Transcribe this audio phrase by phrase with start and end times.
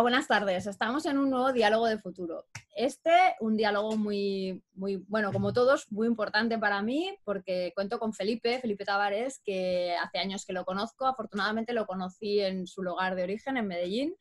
[0.00, 0.66] Buenas tardes.
[0.66, 2.46] Estamos en un nuevo diálogo de futuro.
[2.74, 8.14] Este, un diálogo muy, muy, bueno, como todos, muy importante para mí porque cuento con
[8.14, 11.06] Felipe, Felipe Tavares, que hace años que lo conozco.
[11.06, 14.14] Afortunadamente lo conocí en su lugar de origen, en Medellín.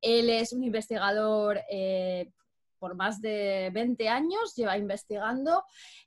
[0.00, 2.30] Él es un investigador eh,
[2.78, 5.64] por más de 20 años, lleva investigando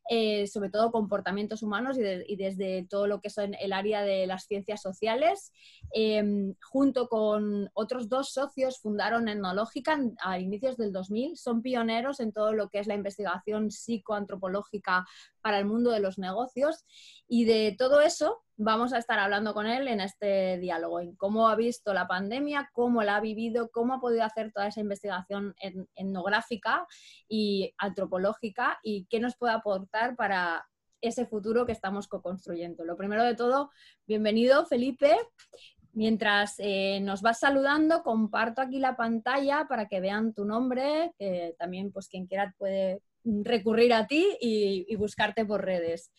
[0.10, 4.46] eh, sobre todo comportamientos humanos y, desde todo lo que es el área de las
[4.46, 5.52] ciencias sociales.
[5.92, 11.38] Em, junto con otros dos socios fundaron Etnológica a inicios del 2000.
[11.38, 15.06] Son pioneros en todo lo que es la investigación psicoantropológica
[15.42, 16.86] para el mundo de los negocios
[17.28, 21.48] y de todo eso vamos a estar hablando con él en este diálogo, en cómo
[21.48, 25.56] ha visto la pandemia, cómo la ha vivido, cómo ha podido hacer toda esa investigación
[25.96, 26.88] etnográfica
[27.30, 30.68] y antropológica y qué nos puede aportar para
[31.02, 32.84] ese futuro que estamos co-construyendo.
[32.84, 33.72] Lo primero de todo,
[34.06, 35.16] bienvenido Felipe.
[35.94, 41.56] Mientras eh, nos vas saludando, comparto aquí la pantalla para que vean tu nombre, que
[41.58, 46.12] también pues quien quiera puede recurrir a ti y buscarte por redes.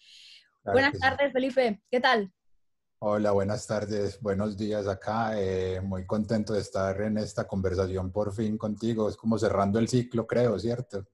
[0.65, 1.81] Buenas tardes, Felipe.
[1.91, 2.33] ¿Qué tal?
[3.01, 5.41] Hola, buenas tardes, buenos días acá.
[5.41, 9.09] Eh, muy contento de estar en esta conversación por fin contigo.
[9.09, 11.07] Es como cerrando el ciclo, creo, ¿cierto?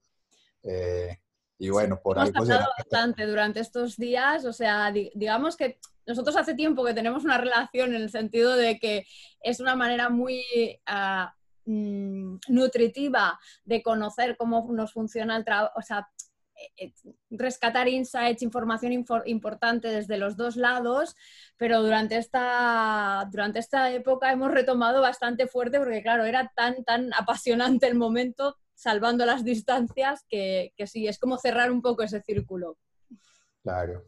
[0.62, 1.23] Eh,
[1.58, 2.44] y bueno, por Hemos algo...
[2.44, 7.38] Hemos bastante durante estos días, o sea, digamos que nosotros hace tiempo que tenemos una
[7.38, 9.06] relación en el sentido de que
[9.40, 10.44] es una manera muy
[10.86, 16.08] ah, mm, nutritiva de conocer cómo nos funciona el trabajo, o sea,
[16.76, 16.92] eh,
[17.30, 21.16] rescatar insights, información importante desde los dos lados,
[21.56, 27.12] pero durante esta, durante esta época hemos retomado bastante fuerte porque, claro, era tan, tan
[27.14, 32.20] apasionante el momento, salvando las distancias, que, que sí, es como cerrar un poco ese
[32.22, 32.78] círculo.
[33.62, 34.04] Claro.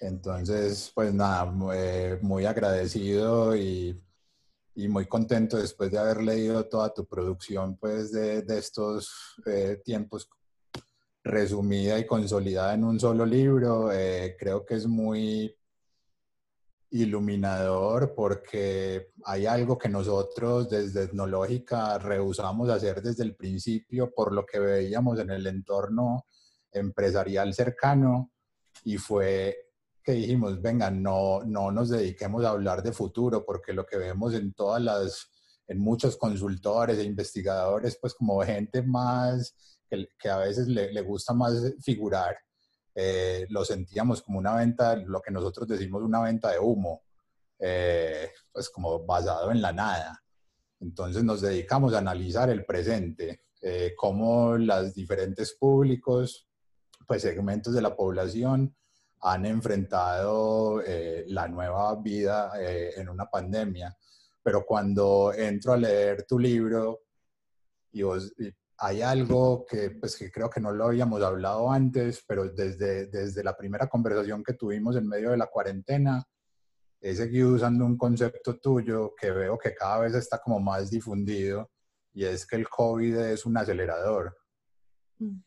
[0.00, 4.00] Entonces, pues nada, muy, agradecido y,
[4.74, 9.80] y, muy contento después de haber leído toda tu producción, pues, de, de estos eh,
[9.84, 10.28] tiempos
[11.26, 13.90] resumida y consolidada en un solo libro.
[13.92, 15.54] Eh, creo que es muy
[17.02, 24.44] iluminador porque hay algo que nosotros desde Etnológica rehusamos hacer desde el principio por lo
[24.44, 26.26] que veíamos en el entorno
[26.72, 28.32] empresarial cercano
[28.84, 29.56] y fue
[30.02, 34.34] que dijimos, venga, no, no nos dediquemos a hablar de futuro porque lo que vemos
[34.34, 35.32] en todas las,
[35.66, 39.54] en muchos consultores e investigadores, pues como gente más
[40.18, 42.36] que, a veces le, gusta más figurar,
[42.98, 47.02] eh, lo sentíamos como una venta, lo que nosotros decimos una venta de humo,
[47.58, 50.24] eh, pues como basado en la nada.
[50.80, 56.48] Entonces nos dedicamos a analizar el presente, eh, cómo los diferentes públicos,
[57.06, 58.74] pues segmentos de la población
[59.20, 60.82] han enfrentado
[61.26, 63.96] la nueva vida en una pandemia.
[64.42, 67.00] Pero cuando entro a leer tu libro
[67.92, 68.32] y, vos,
[68.78, 73.42] hay algo que, pues, que creo que no lo habíamos hablado antes, pero desde, desde
[73.42, 76.22] la primera conversación que tuvimos en medio de la cuarentena,
[77.00, 81.70] he seguido usando un concepto tuyo que veo que cada vez está como más difundido
[82.12, 84.36] y es que el COVID es un acelerador.
[85.18, 85.40] Mm.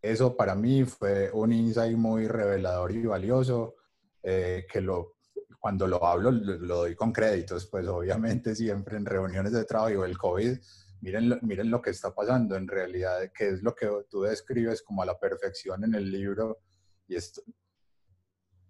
[0.00, 3.76] Eso para mí fue un insight muy revelador y valioso,
[4.22, 5.16] eh, que lo,
[5.58, 10.04] cuando lo hablo lo, lo doy con créditos, pues obviamente siempre en reuniones de trabajo
[10.04, 10.58] el COVID
[11.00, 15.02] miren, miren lo que está pasando en realidad, que es lo que tú describes como
[15.02, 16.58] a la perfección en el libro
[17.06, 17.42] y esto,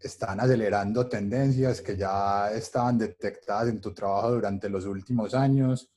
[0.00, 5.90] están acelerando tendencias que ya estaban detectadas en tu trabajo durante los últimos años,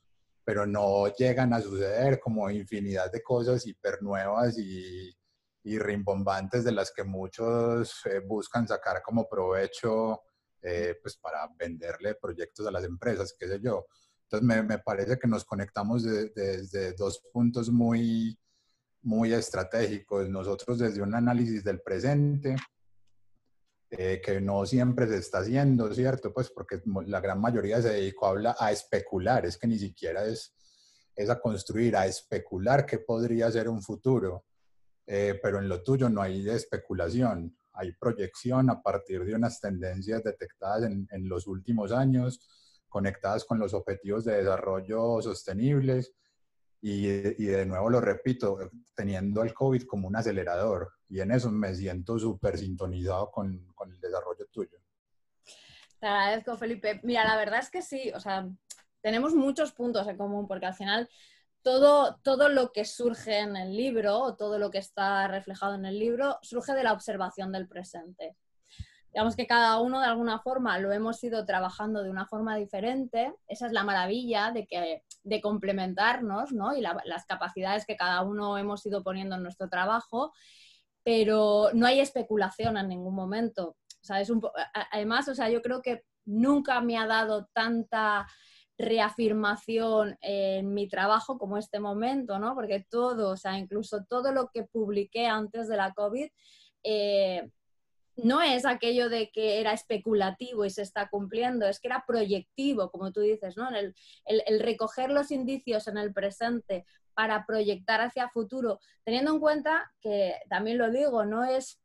[0.43, 5.15] pero no llegan a suceder como infinidad de cosas hiper nuevas y,
[5.63, 10.23] y rimbombantes de las que muchos eh, buscan sacar como provecho
[10.63, 13.85] eh, pues para venderle proyectos a las empresas, qué sé yo.
[14.31, 18.39] Entonces me, parece que nos conectamos desde dos puntos muy,
[19.01, 20.29] muy estratégicos.
[20.29, 22.55] Nosotros desde un análisis del presente,
[23.89, 26.33] eh, que no siempre se está haciendo, ¿cierto?
[26.33, 30.53] Pues porque la gran mayoría se dedicó a, a especular, es que ni siquiera es,
[31.13, 34.45] es a construir, a especular qué podría ser un futuro.
[35.07, 40.23] Eh, pero en lo tuyo no hay especulación, hay proyección a partir de unas tendencias
[40.23, 42.39] detectadas en, en los últimos años
[42.91, 46.14] conectadas con los objetivos de desarrollo sostenibles
[46.82, 48.58] y, y, de nuevo lo repito,
[48.93, 53.91] teniendo el COVID como un acelerador y en eso me siento súper sintonizado con, con,
[53.91, 54.78] el desarrollo tuyo.
[55.99, 56.99] Te agradezco, Felipe.
[57.03, 58.49] Mira, la verdad es que sí, o sea,
[58.99, 61.09] tenemos muchos puntos en común porque al final
[61.61, 65.97] todo, todo lo que surge en el libro, todo lo que está reflejado en el
[65.97, 68.35] libro, surge de la observación del presente.
[69.13, 73.34] Digamos que cada uno de alguna forma lo hemos ido trabajando de una forma diferente.
[73.47, 76.75] Esa es la maravilla de, que, de complementarnos ¿no?
[76.75, 80.31] y las capacidades que cada uno hemos ido poniendo en nuestro trabajo,
[81.03, 83.75] pero no hay especulación en ningún momento.
[84.02, 84.41] O sea, es un,
[84.91, 88.28] además, o sea, yo creo que nunca me ha dado tanta
[88.78, 92.55] reafirmación en mi trabajo como este momento, ¿no?
[92.55, 96.28] Porque todo, o sea, incluso todo lo que publiqué antes de la COVID,
[96.84, 97.52] eh,
[98.23, 102.91] no es aquello de que era especulativo y se está cumpliendo, es que era proyectivo,
[102.91, 103.70] como tú dices, ¿no?
[103.70, 103.96] El,
[104.26, 110.35] el, recoger los indicios en el presente para proyectar hacia futuro, teniendo en cuenta que,
[110.50, 111.80] también lo digo, no es,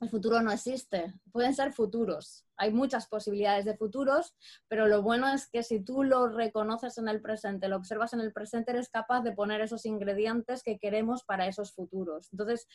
[0.00, 4.34] el futuro no existe, pueden ser futuros, hay muchas posibilidades de futuros,
[4.66, 8.20] pero lo bueno es que si tú lo reconoces en el presente, lo observas en
[8.20, 12.28] el presente, eres capaz de poner esos ingredientes que queremos para esos futuros.
[12.32, 12.66] Entonces,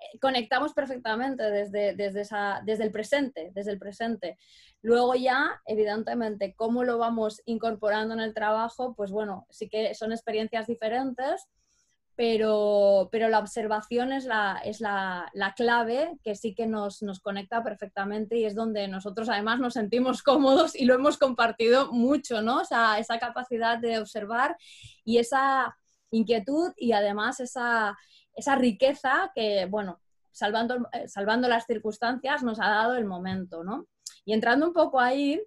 [0.00, 4.36] eh, conectamos perfectamente desde, esa, desde el presente, desde el presente.
[4.82, 10.10] Luego ya, evidentemente, cómo lo vamos incorporando en el trabajo, pues bueno, sí que son
[10.12, 11.48] experiencias diferentes,
[12.20, 17.18] pero, pero la observación es, la, es la, la, clave que sí que nos, nos,
[17.18, 22.42] conecta perfectamente y es donde nosotros además nos sentimos cómodos y lo hemos compartido mucho,
[22.42, 22.60] ¿no?
[22.60, 24.54] O sea, esa capacidad de observar
[25.02, 25.74] y esa
[26.10, 27.96] inquietud y además esa,
[28.34, 33.86] esa riqueza que, bueno, salvando, eh, salvando las circunstancias nos ha dado el momento, ¿no?
[34.26, 35.40] Y entrando un poco ahí,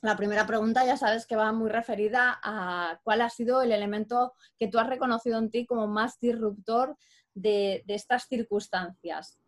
[0.00, 4.34] la primera pregunta ya sabes que va muy referida a cuál ha sido el elemento
[4.58, 6.96] que tú has reconocido en ti como más disruptor
[7.34, 9.38] de, estas circunstancias.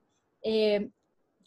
[0.43, 0.91] Eh,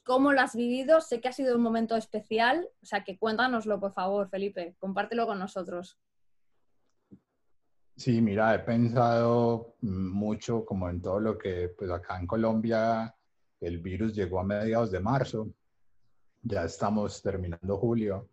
[0.05, 1.01] ¿Cómo lo has vivido?
[1.01, 5.25] Sé que ha sido un momento especial, o sea que cuéntanoslo, por favor, Felipe, compártelo
[5.25, 5.97] con nosotros.
[7.95, 13.15] Sí, mira, he pensado mucho como en todo lo que, pues acá en Colombia
[13.59, 15.47] el virus llegó a mediados de marzo,
[16.41, 18.29] ya estamos terminando julio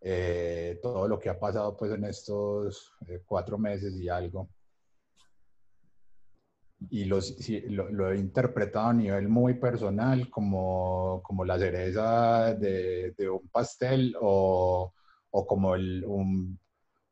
[0.00, 4.48] eh, todo lo que ha pasado pues en estos eh, cuatro meses y algo.
[6.90, 7.34] Y los,
[7.68, 14.14] lo, he interpretado a nivel muy personal como, como la cereza de, de un pastel
[14.20, 14.92] o,
[15.30, 16.60] o como el, un,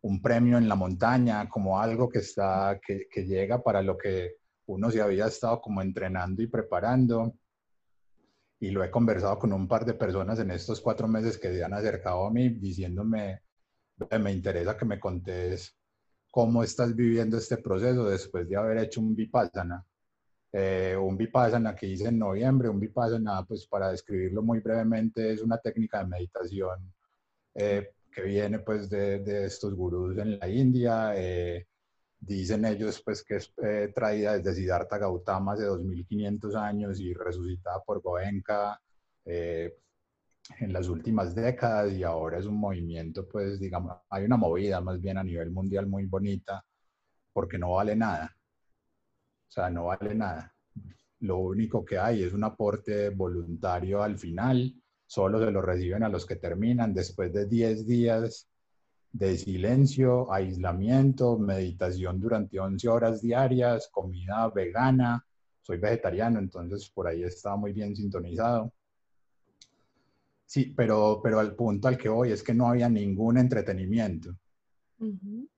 [0.02, 4.36] un, premio en la montaña, como algo que, está, que, que llega para lo que
[4.66, 7.34] uno se había estado como entrenando y preparando
[8.60, 11.64] y lo he conversado con un par de personas en estos cuatro meses que se
[11.64, 13.42] han acercado a mí diciéndome,
[14.20, 15.76] me interesa que me contes
[16.30, 19.84] cómo estás viviendo este proceso después de haber hecho un Vipassana.
[20.52, 25.42] Eh, un Vipassana que hice en noviembre, un Vipassana, pues para describirlo muy brevemente, es
[25.42, 26.92] una técnica de meditación
[27.54, 31.12] eh, que viene pues de, de, estos gurús en la India.
[31.16, 31.66] Eh,
[32.26, 37.82] Dicen ellos pues que es eh, traída desde Siddhartha Gautama hace 2500 años y resucitada
[37.82, 38.80] por Goenka
[39.26, 39.76] eh,
[40.58, 45.00] en las últimas décadas y ahora es un movimiento pues digamos, hay una movida más
[45.00, 46.64] bien a nivel mundial muy bonita
[47.32, 48.34] porque no vale nada.
[49.48, 50.54] O sea, no vale nada.
[51.20, 54.74] Lo único que hay es un aporte voluntario al final,
[55.06, 58.48] solo se lo reciben a los que terminan después de 10 días
[59.14, 65.24] de silencio, aislamiento, meditación durante 11 horas diarias, comida vegana.
[65.62, 68.72] Soy vegetariano, entonces por ahí estaba muy bien sintonizado.
[70.44, 74.36] Sí, pero, pero al punto al que voy es que no había ningún entretenimiento.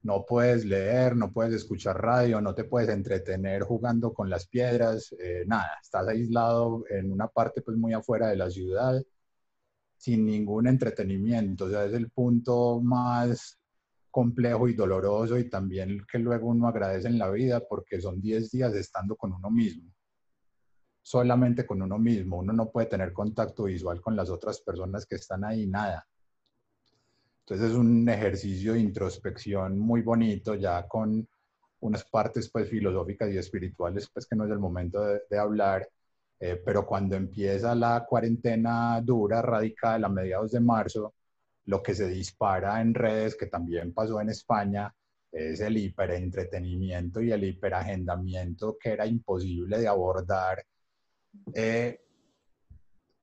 [0.02, 5.14] No puedes leer, no puedes escuchar radio, no te puedes entretener jugando con las piedras,
[5.18, 5.78] eh, nada.
[5.80, 9.02] Estás aislado en una parte pues muy afuera de la ciudad
[9.96, 11.66] sin ningún entretenimiento.
[11.66, 13.58] O sea, es el punto más
[14.10, 18.50] complejo y doloroso y también que luego uno agradece en la vida porque son 10
[18.50, 19.92] días estando con uno mismo.
[21.02, 22.38] Solamente con uno mismo.
[22.38, 26.06] Uno no puede tener contacto visual con las otras personas que están ahí, nada.
[27.40, 31.28] Entonces es un ejercicio de introspección muy bonito, ya con
[31.80, 35.88] unas partes pues filosóficas y espirituales, pues que no es el momento de hablar,
[36.38, 41.14] eh, pero cuando empieza la cuarentena dura, radical, a mediados de marzo,
[41.66, 44.94] lo que se dispara en redes, que también pasó en España,
[45.32, 50.64] es el hiperentretenimiento y el hiperagendamiento que era imposible de abordar.
[51.54, 52.00] Eh,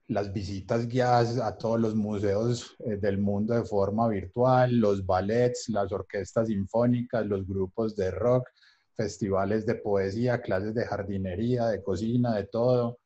[0.08, 5.70] las visitas guiadas a todos los museos eh, del mundo de forma virtual, los ballets,
[5.70, 8.48] las orquestas sinfónicas, los grupos de rock,
[8.96, 13.00] festivales de poesía, clases de jardinería, de cocina, de todo.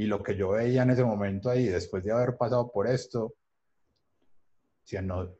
[0.00, 3.34] Y lo que yo veía en ese momento ahí, después de haber pasado por esto,
[4.82, 5.30] si no,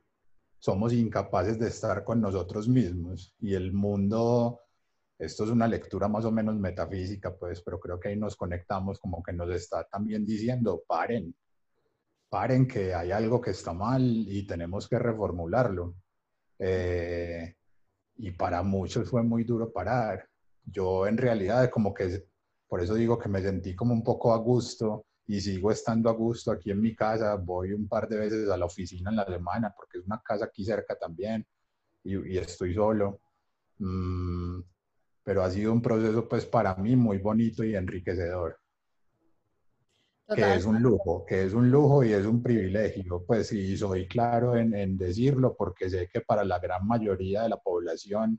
[0.59, 3.35] somos incapaces de estar con nosotros mismos.
[3.40, 4.61] Y el mundo,
[5.19, 9.00] esto es una lectura más o menos metafísica, pues, pero creo que ahí nos conectamos
[9.00, 11.35] como que nos está también diciendo, paren,
[12.29, 15.95] paren que hay algo que está mal y tenemos que reformularlo.
[16.59, 17.55] Eh,
[18.17, 20.29] y para muchos fue muy duro parar.
[20.67, 22.29] Yo en realidad como que,
[22.71, 26.12] por eso digo que me sentí como un poco a gusto y sigo estando a
[26.12, 27.35] gusto aquí en mi casa.
[27.35, 30.45] Voy un par de veces a la oficina en la semana porque es una casa
[30.45, 31.45] aquí cerca también
[32.05, 33.23] y, estoy solo.
[33.79, 34.61] Mm,
[35.25, 38.57] pero ha sido un proceso pues para mí muy bonito y enriquecedor.
[40.33, 44.07] Que es un lujo, que es un lujo y es un privilegio, pues sí, soy
[44.07, 48.39] claro en, en decirlo porque sé que para la gran mayoría de la población,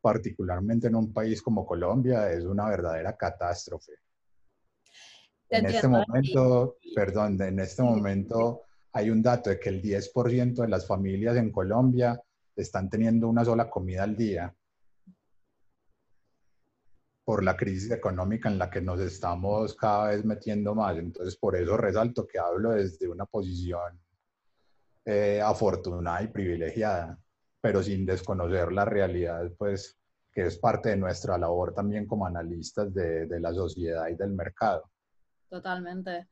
[0.00, 3.92] particularmente en un país como Colombia, es una verdadera catástrofe.
[5.50, 8.62] En este momento, perdón, en este momento
[8.92, 12.20] hay un dato de que el 10% de las familias en Colombia
[12.54, 14.54] están teniendo una sola comida al día
[17.24, 20.96] por la crisis económica en la que nos estamos cada vez metiendo más.
[20.96, 24.00] Entonces, por eso resalto que hablo desde una posición
[25.04, 27.18] eh, afortunada y privilegiada,
[27.60, 29.96] pero sin desconocer la realidad, pues,
[30.32, 34.30] que es parte de nuestra labor también como analistas de, de la sociedad y del
[34.30, 34.90] mercado.
[35.48, 36.28] Totalmente.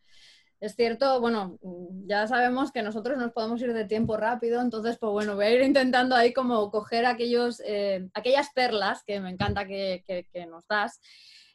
[0.58, 1.58] Es cierto, bueno,
[2.06, 5.50] ya sabemos que nosotros nos podemos ir de tiempo rápido, entonces, pues bueno, voy a
[5.50, 10.66] ir intentando ahí como coger aquellos, eh, aquellas perlas que me encanta que, que nos
[10.66, 10.98] das.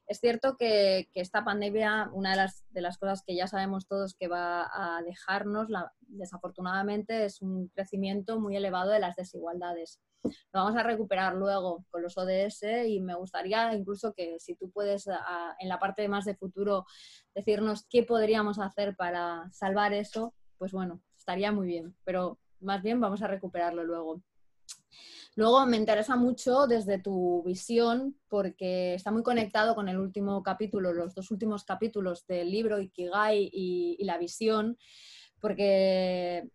[0.08, 4.16] Es cierto que, esta pandemia, una de las, de las, cosas que ya sabemos todos
[4.16, 5.68] que va a dejarnos,
[6.02, 10.02] desafortunadamente, es un crecimiento muy elevado de las desigualdades.
[10.24, 14.70] Lo vamos a recuperar luego con los ODS y me gustaría incluso que si tú
[14.72, 16.86] puedes en la parte más de futuro
[17.34, 23.00] decirnos qué podríamos hacer para salvar eso, pues bueno, estaría muy bien, pero más bien
[23.00, 24.22] vamos a recuperarlo luego.
[25.36, 30.94] Luego me interesa mucho desde tu visión, porque está muy conectado con el último capítulo,
[30.94, 34.78] los dos últimos capítulos del libro Ikigai y, y la visión,
[35.40, 36.50] porque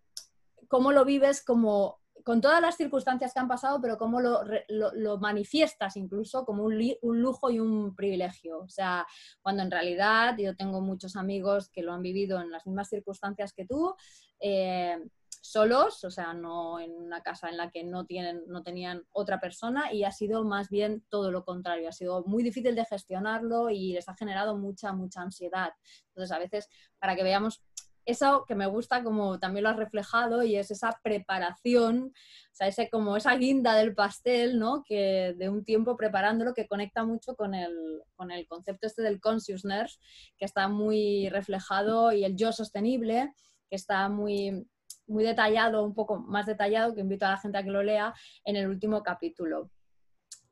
[0.69, 5.97] cómo lo vives con todas las circunstancias que han pasado, pero cómo lo, lo, manifiestas
[5.97, 8.59] incluso como un, un, lujo y un privilegio.
[8.59, 9.07] O sea,
[9.43, 13.53] cuando en realidad yo tengo muchos amigos que lo han vivido en las mismas circunstancias
[13.53, 13.95] que tú,
[14.41, 14.99] eh,
[15.43, 19.41] solos, o sea, no en una casa en la que no, tienen, no tenían otra
[19.41, 23.71] persona y ha sido más bien todo lo contrario, ha sido muy difícil de gestionarlo
[23.71, 25.71] y les ha generado mucha, mucha ansiedad.
[26.09, 27.63] Entonces, a veces, para que veamos
[28.07, 32.13] eso que me gusta como también lo has reflejado y es esa preparación,
[32.53, 34.85] o sea, ese, como esa guinda del pastel, ¿no?
[34.87, 39.21] Que de un tiempo preparándolo que conecta mucho con el, con el concepto este del
[39.21, 40.01] consciousness,
[40.39, 43.35] que está muy reflejado y el yo sostenible,
[43.69, 44.69] que está muy
[45.07, 48.15] muy detallado, un poco más detallado, que invito a la gente a que lo lea
[48.45, 49.71] en el último capítulo.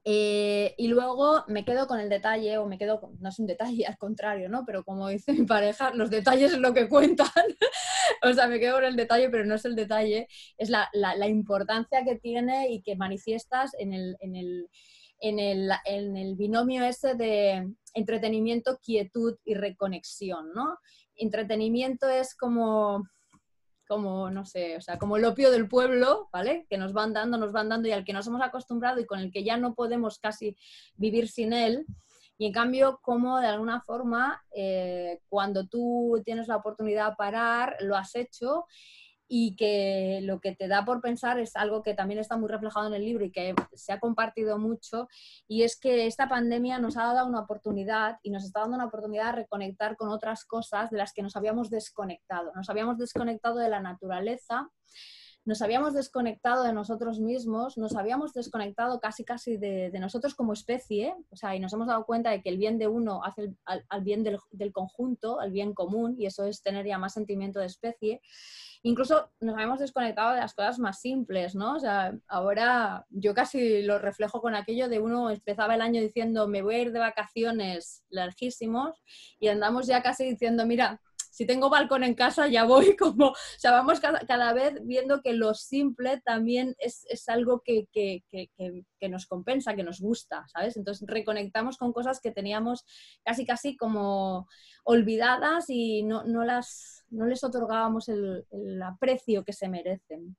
[0.06, 3.46] Eh, y luego me quedo con el detalle, o me quedo, con, no es un
[3.46, 4.64] detalle, al contrario, ¿no?
[4.66, 7.28] Pero como dice mi pareja, los detalles es lo que cuentan.
[8.22, 11.26] o sea, me quedo con el detalle, pero no es el detalle, es la, la,
[11.26, 14.68] importancia que tiene y que manifiestas en el, en el,
[15.20, 20.78] en el, en el binomio ese de entretenimiento, quietud y reconexión, ¿no?
[21.16, 23.08] Entretenimiento es como
[23.86, 26.66] como, no sé, o sea, como el opio del pueblo, ¿vale?
[26.68, 29.20] Que nos van dando, nos van dando y al que nos hemos acostumbrado y con
[29.20, 30.56] el que ya no podemos casi
[30.96, 31.86] vivir sin él.
[32.36, 37.76] Y en cambio, como de alguna forma, eh, cuando tú tienes la oportunidad de parar,
[37.80, 38.66] lo has hecho
[39.28, 42.88] y que lo que te da por pensar es algo que también está muy reflejado
[42.88, 45.08] en el libro y que se ha compartido mucho,
[45.48, 48.86] y es que esta pandemia nos ha dado una oportunidad y nos está dando una
[48.86, 52.52] oportunidad de reconectar con otras cosas de las que nos habíamos desconectado.
[52.54, 54.70] Nos habíamos desconectado de la naturaleza,
[55.44, 61.14] nos habíamos desconectado de nosotros mismos, nos habíamos desconectado casi casi de, nosotros como especie,
[61.30, 63.84] o sea, y nos hemos dado cuenta de que el bien de uno hace al,
[64.02, 67.66] bien del, del, conjunto, al bien común, y eso es tener ya más sentimiento de
[67.66, 68.22] especie.
[68.82, 71.76] Incluso nos habíamos desconectado de las cosas más simples, ¿no?
[71.76, 76.48] O sea, ahora yo casi lo reflejo con aquello de uno empezaba el año diciendo
[76.48, 79.02] me voy a ir de vacaciones larguísimos
[79.40, 81.00] y andamos ya casi diciendo, mira,
[81.34, 85.32] si tengo balcón en casa ya voy como, o sea, vamos cada, vez viendo que
[85.32, 87.88] lo simple también es, algo que,
[89.10, 90.76] nos compensa, que nos gusta, ¿sabes?
[90.76, 92.84] Entonces reconectamos con cosas que teníamos
[93.24, 94.46] casi casi como
[94.84, 98.46] olvidadas y no, las, no les otorgábamos el,
[98.84, 100.36] aprecio que se merecen.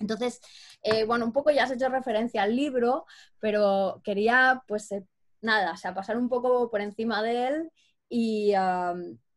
[0.00, 0.40] Entonces,
[0.82, 3.04] eh, bueno, un poco ya has hecho referencia al libro,
[3.38, 5.04] pero quería, pues, eh,
[5.42, 7.70] nada, o sea, pasar un poco por encima de él
[8.08, 8.54] y,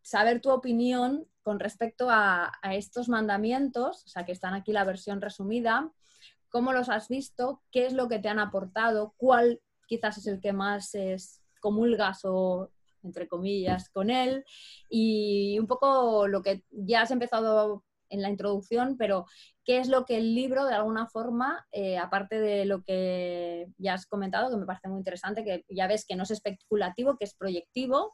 [0.05, 5.19] saber tu opinión con respecto a, estos mandamientos, o sea, que están aquí la versión
[5.19, 5.91] resumida,
[6.50, 10.39] cómo los has visto, qué es lo que te han aportado, cuál quizás es el
[10.39, 12.69] que más es, comulgas o
[13.01, 14.45] entre comillas con él
[14.89, 19.25] y un poco lo que ya has empezado en la introducción, pero
[19.63, 23.95] ¿qué es lo que el libro, de alguna forma, eh, aparte de lo que ya
[23.95, 27.25] has comentado, que me parece muy interesante, que ya ves que no es especulativo, que
[27.25, 28.13] es proyectivo,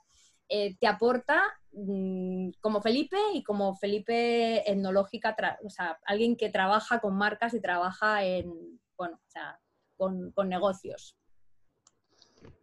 [0.53, 1.41] eh, te aporta
[1.72, 7.62] mm, como Felipe y como Felipe etnológica, o sea, alguien que trabaja con marcas y
[7.62, 9.58] trabaja en, bueno, o sea,
[9.96, 11.15] con, con negocios?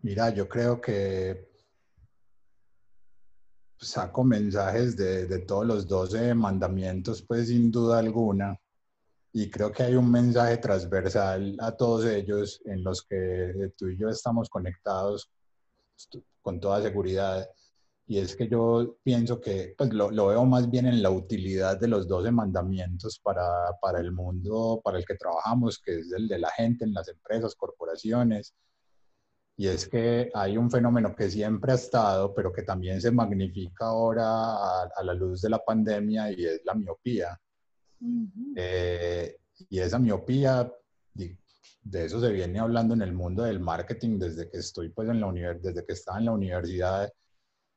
[0.03, 1.49] Mira, yo creo que
[3.81, 8.61] saco mensajes de, de, todos los 12 mandamientos, pues sin duda alguna.
[9.33, 13.97] Y creo que hay un mensaje transversal a todos ellos en los que tú y
[13.97, 15.31] yo estamos conectados
[16.43, 17.49] con toda seguridad.
[18.11, 21.79] Y es que yo pienso que pues, lo, lo veo más bien en la utilidad
[21.79, 23.45] de los 12 mandamientos para,
[23.83, 27.09] para el mundo para el que trabajamos, que es el de la gente en las
[27.09, 28.55] empresas, corporaciones,
[29.59, 33.87] y es que hay un fenómeno que siempre ha estado, pero que también se magnifica
[33.87, 37.37] ahora a, la luz de la pandemia y es la miopía.
[38.55, 39.37] Eh,
[39.69, 40.73] y esa miopía,
[41.13, 45.21] de eso se viene hablando en el mundo del marketing desde que estoy pues en
[45.21, 47.13] la desde que estaba en la universidad,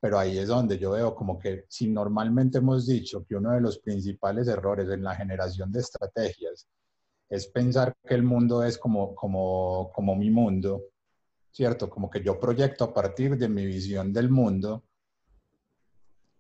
[0.02, 3.62] pero ahí es donde yo veo como que si normalmente hemos dicho que uno de
[3.62, 6.68] los principales errores en la generación de estrategias
[7.30, 10.86] es pensar que el mundo es como, como, como mi mundo,
[11.52, 11.88] ¿cierto?
[11.88, 14.84] Como que yo proyecto a partir de mi visión del mundo,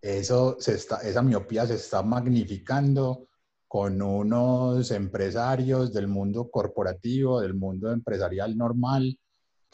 [0.01, 3.27] eso esa miopía se está magnificando
[3.67, 9.19] con unos empresarios del mundo corporativo, del mundo empresarial normal,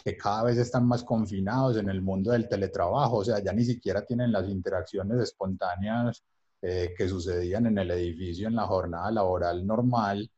[0.04, 3.66] que cada vez están más confinados en el mundo del teletrabajo, o sea, ya ni
[3.66, 6.24] siquiera tienen las interacciones espontáneas
[6.62, 10.30] eh, que sucedían en el edificio en la jornada laboral normal,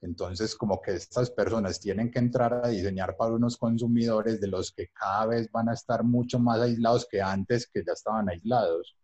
[0.00, 4.70] entonces, como que estas personas tienen que entrar a diseñar para unos consumidores de los
[4.72, 8.96] que cada vez van a estar mucho más aislados que antes, que ya estaban aislados.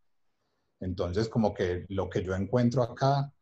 [0.80, 3.32] Entonces, como que lo que yo encuentro acá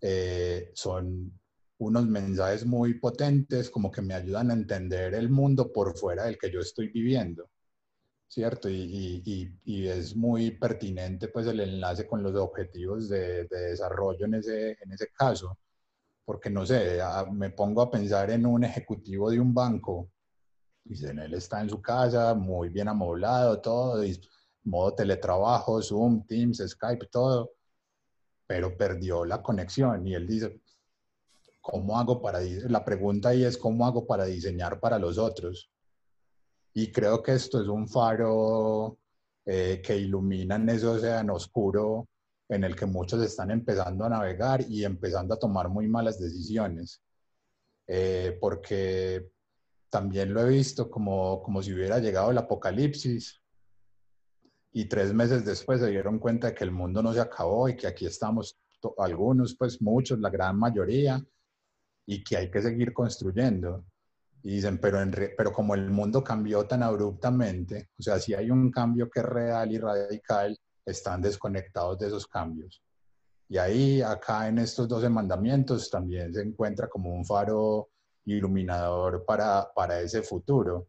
[0.00, 1.40] eh, son
[1.80, 6.38] unos mensajes muy potentes, como que me ayudan a entender el mundo por fuera del
[6.38, 7.50] que yo estoy viviendo,
[8.28, 8.68] ¿cierto?
[8.70, 14.76] Y, es muy pertinente pues el enlace con los objetivos de, de desarrollo en ese,
[14.82, 15.58] en ese caso
[16.30, 17.00] porque no sé,
[17.32, 20.10] me pongo a pensar en un ejecutivo de un banco,
[20.84, 24.20] y él está en su casa, muy bien amoblado, todo, y
[24.62, 27.50] modo teletrabajo, Zoom, Teams, Skype, todo,
[28.46, 30.60] pero perdió la conexión y él dice,
[31.70, 35.70] ¿cómo hago para, la pregunta ahí es, ¿cómo hago para diseñar para los otros?
[36.74, 38.98] Y creo que esto es un faro
[39.46, 42.08] eh, que ilumina en ese océano oscuro
[42.48, 47.00] en el que muchos están empezando a navegar y empezando a tomar muy malas decisiones.
[47.86, 49.30] Eh, porque
[49.88, 53.40] también lo he visto como, como si hubiera llegado el apocalipsis
[54.72, 57.76] y tres meses después se dieron cuenta de que el mundo no se acabó y
[57.76, 58.58] que aquí estamos
[58.98, 61.22] algunos, pues muchos, la gran mayoría,
[62.10, 63.84] y que hay que seguir construyendo.
[64.42, 68.50] Y dicen, pero, en pero como el mundo cambió tan abruptamente, o sea, si hay
[68.50, 72.82] un cambio que es real y radical, están desconectados de esos cambios.
[73.48, 77.90] Y ahí, acá en estos 12 mandamientos, también se encuentra como un faro
[78.24, 80.88] iluminador para, para ese futuro.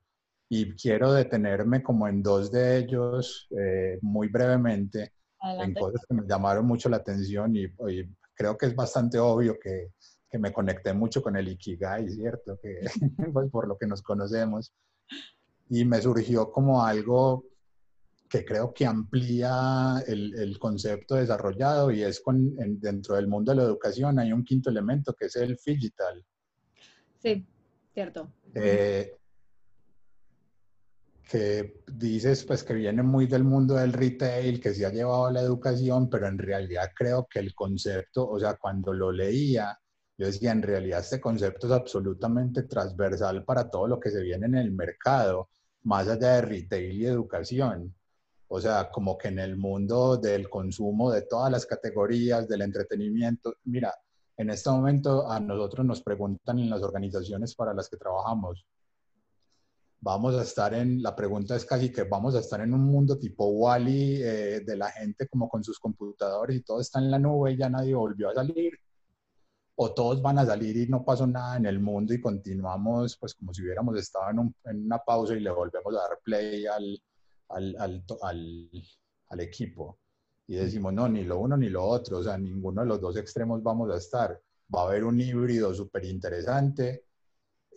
[0.49, 6.27] Y quiero detenerme como en dos de ellos eh, muy brevemente, en cosas que me
[6.27, 7.67] llamaron mucho la atención y,
[8.33, 9.91] creo que es bastante obvio que,
[10.31, 12.59] que, me conecté mucho con el Ikigai, ¿cierto?
[12.61, 12.81] Que,
[13.33, 14.73] pues por lo que nos conocemos.
[15.69, 17.45] Y me surgió como algo
[18.29, 23.57] que creo que amplía el, el concepto desarrollado y es con, dentro del mundo de
[23.57, 26.23] la educación hay un quinto elemento que es el digital.
[27.21, 27.45] Sí,
[27.93, 28.31] cierto.
[28.55, 29.17] Eh,
[31.29, 35.31] que dices pues que viene muy del mundo del retail, que se ha llevado a
[35.31, 39.79] la educación, pero en realidad creo que el concepto, o sea, cuando lo leía,
[40.21, 44.45] yo decía, en realidad este concepto es absolutamente transversal para todo lo que se viene
[44.45, 45.49] en el mercado,
[45.81, 47.95] más allá de retail y educación.
[48.47, 53.55] O sea, como que en el mundo del consumo de todas las categorías, del entretenimiento,
[53.63, 53.95] mira,
[54.37, 58.63] en este momento a nosotros nos preguntan en las organizaciones para las que trabajamos,
[60.01, 63.17] vamos a estar en, la pregunta es casi que vamos a estar en un mundo
[63.17, 67.17] tipo Wally, eh, de la gente como con sus computadores y todo está en la
[67.17, 68.77] nube y ya nadie volvió a salir.
[69.83, 73.33] O todos van a salir y no pasó nada en el mundo y continuamos pues
[73.33, 77.01] como si hubiéramos estado en, en una pausa y le volvemos a dar play al,
[77.49, 78.69] al, al, al,
[79.29, 79.97] al equipo.
[80.45, 83.17] Y decimos, no, ni lo uno ni lo otro, o sea, ninguno de los dos
[83.17, 84.39] extremos vamos a estar.
[84.73, 87.05] Va a haber un híbrido súper interesante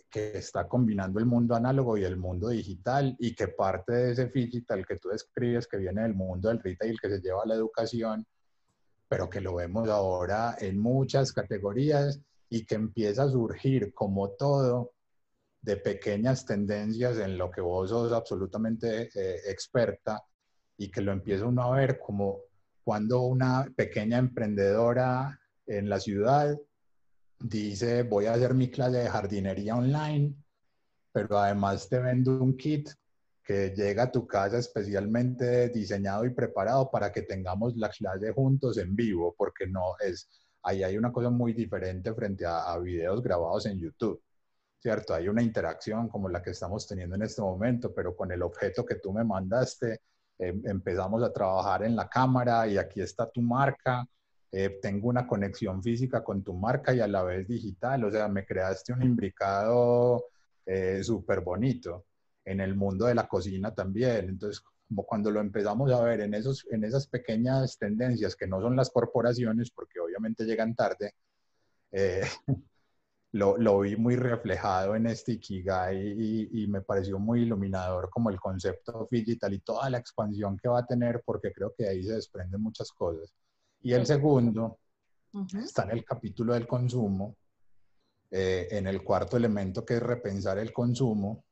[0.07, 4.27] que está combinando el mundo análogo y el mundo digital y que parte de ese
[4.27, 7.55] digital que tú describes que viene del mundo del retail que se lleva a la
[7.55, 8.27] educación
[9.07, 14.93] pero que lo vemos ahora en muchas categorías y que empieza a surgir como todo
[15.61, 20.23] de pequeñas tendencias en lo que vos sos absolutamente eh, experta
[20.77, 22.39] y que lo empieza uno a ver como
[22.83, 26.55] cuando una pequeña emprendedora en la ciudad
[27.39, 30.35] dice voy a hacer mi clase de jardinería online,
[31.11, 32.89] pero además te vendo un kit
[33.45, 38.77] que llega a tu casa especialmente diseñado y preparado para que tengamos la clase juntos
[38.79, 40.27] en vivo, porque no es,
[40.63, 44.21] ahí hay una cosa muy diferente frente a, a videos grabados en YouTube.
[44.79, 45.15] ¿cierto?
[45.15, 48.85] Hay una interacción como la que estamos teniendo en este momento, pero con el objeto
[48.85, 50.01] que tú me mandaste,
[50.37, 54.05] em, empezamos a trabajar en la cámara y aquí está tu marca,
[54.51, 58.27] eh, tengo una conexión física con tu marca y a la vez digital, o sea,
[58.27, 60.25] me creaste un imbricado
[60.65, 62.05] eh, súper bonito
[62.45, 64.29] en el mundo de la cocina también.
[64.29, 68.61] Entonces, como cuando lo empezamos a ver en, esos, en esas pequeñas tendencias que no
[68.61, 71.13] son las corporaciones, porque obviamente llegan tarde,
[71.91, 72.21] eh,
[73.31, 78.29] lo, lo, vi muy reflejado en este Ikigai y, y, me pareció muy iluminador como
[78.29, 82.03] el concepto digital y toda la expansión que va a tener porque creo que ahí
[82.03, 83.33] se desprenden muchas cosas.
[83.81, 84.79] Y el segundo
[85.63, 87.35] está en el capítulo del consumo,
[88.31, 91.43] eh, en el cuarto elemento que es repensar el consumo.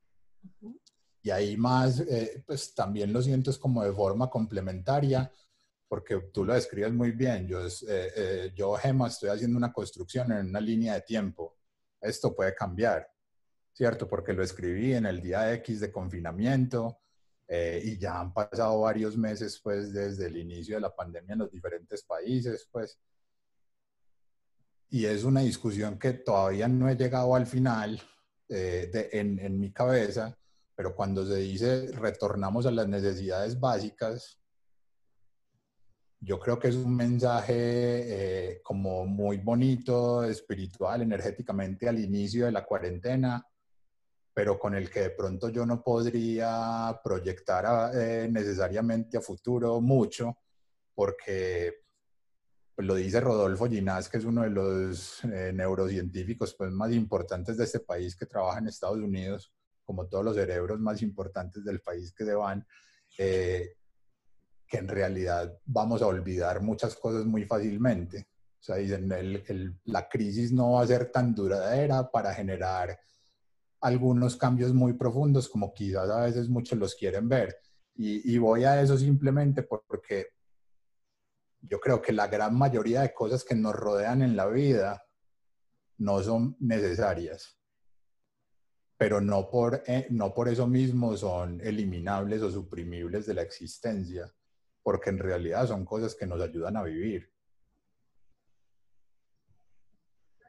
[1.24, 5.32] Y ahí más, eh, pues también lo siento es como de forma complementaria,
[5.88, 7.48] porque tú lo describes muy bien.
[7.48, 11.58] Yo, eh, yo, Gema, estoy haciendo una construcción en una línea de tiempo
[12.04, 13.10] esto puede cambiar,
[13.72, 14.08] ¿cierto?
[14.08, 17.00] Porque lo escribí en el día X de confinamiento
[17.48, 21.40] eh, y ya han pasado varios meses, pues, desde el inicio de la pandemia en
[21.40, 23.00] los diferentes países, pues.
[24.90, 28.00] Y es una discusión que todavía no he llegado al final
[28.50, 30.38] eh, de, en, en mi cabeza,
[30.76, 34.40] pero cuando se dice retornamos a las necesidades básicas,
[36.20, 42.54] yo creo que es un mensaje eh, como muy bonito, espiritual, energéticamente al inicio de
[42.54, 43.46] la cuarentena,
[44.34, 50.38] pero con el que de pronto yo no podría proyectar eh, necesariamente a futuro mucho,
[50.96, 51.84] porque
[52.74, 57.58] pues, lo dice Rodolfo Ginás, que es uno de los eh, neurocientíficos pues, más importantes
[57.58, 61.82] de este país que trabaja en Estados Unidos, como todos los cerebros más importantes del
[61.82, 62.66] país que se van
[64.74, 68.28] que en realidad vamos a olvidar muchas cosas muy fácilmente.
[68.60, 73.00] O sea, dicen, el, la crisis no va a ser tan duradera para generar
[73.82, 77.56] algunos cambios muy profundos como quizás a veces muchos los quieren ver.
[77.96, 80.30] Y, y voy a eso simplemente porque
[81.62, 85.04] yo creo que la gran mayoría de cosas que nos rodean en la vida
[85.98, 87.60] no son necesarias,
[89.04, 94.34] pero no por, eh, no por eso mismo son eliminables o suprimibles de la existencia
[94.82, 97.30] porque en realidad son cosas que nos ayudan a vivir.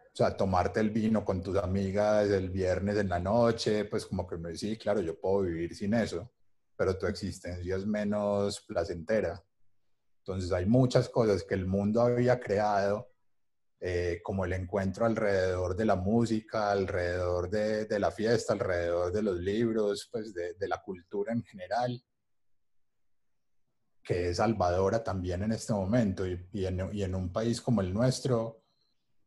[0.07, 4.25] O sea, tomarte el vino con tus amigas el viernes en la noche, pues como
[4.25, 6.31] que me decís, claro, yo puedo vivir sin eso,
[6.77, 9.45] pero tu existencia es menos placentera.
[10.19, 13.11] Entonces hay muchas cosas que el mundo había creado,
[13.81, 19.23] eh, como el encuentro alrededor de la música, alrededor de, de la fiesta, alrededor de
[19.23, 22.03] los libros, pues de, de la cultura en general,
[24.03, 26.27] que es salvadora también en este momento.
[26.27, 28.63] Y, y, en, y en, un país como el nuestro,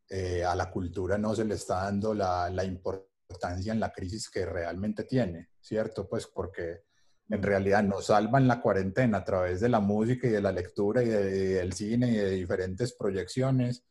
[0.10, 4.30] eh, a la cultura no se le está dando la, la, importancia en la crisis
[4.30, 6.08] que realmente tiene, ¿cierto?
[6.08, 6.84] Pues porque
[7.30, 11.04] en realidad nos salvan la cuarentena a través de la música y de la lectura
[11.04, 13.84] y, de, y del cine y de diferentes proyecciones,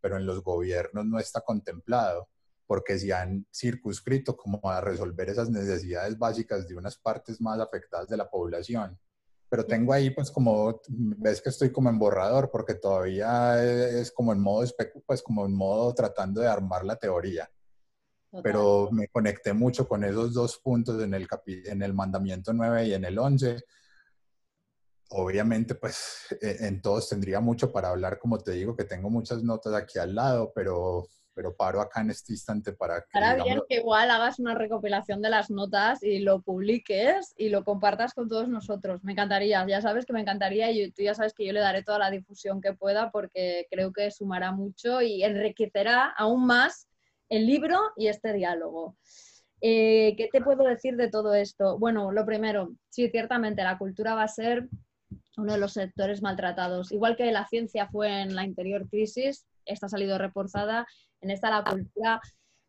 [0.00, 2.28] pero en los gobiernos no está contemplado
[2.66, 8.08] porque se han circunscrito como a resolver esas necesidades básicas de unas partes más afectadas
[8.08, 8.98] de la población
[9.50, 14.32] pero tengo ahí pues como, ves que estoy como en borrador porque todavía es como
[14.32, 14.64] en modo,
[15.04, 17.50] pues como en modo tratando de armar la teoría.
[18.44, 22.94] Pero me conecté mucho con esos dos puntos en el, en el mandamiento 9 y
[22.94, 23.56] en el 11.
[25.10, 29.42] Obviamente pues e-, en todos tendría mucho para hablar, como te digo, que tengo muchas
[29.42, 33.06] notas aquí al lado, pero pero paro acá en este instante para que...
[33.14, 37.64] Ahora bien que igual hagas una recopilación de las notas y lo publiques y lo
[37.64, 39.02] compartas con todos nosotros.
[39.04, 41.82] Me encantaría, ya sabes que me encantaría y tú ya sabes que yo le daré
[41.82, 46.88] toda la difusión que pueda porque creo que sumará mucho y enriquecerá aún más
[47.28, 48.96] el libro y este diálogo.
[49.62, 51.78] Eh, ¿Qué te puedo decir de todo esto?
[51.78, 54.68] Bueno, lo primero, sí, ciertamente la cultura va a ser
[55.36, 56.92] uno de los sectores maltratados.
[56.92, 60.86] Igual que la ciencia fue en la anterior crisis, esta ha salido reforzada
[61.20, 62.20] en esta la cultura,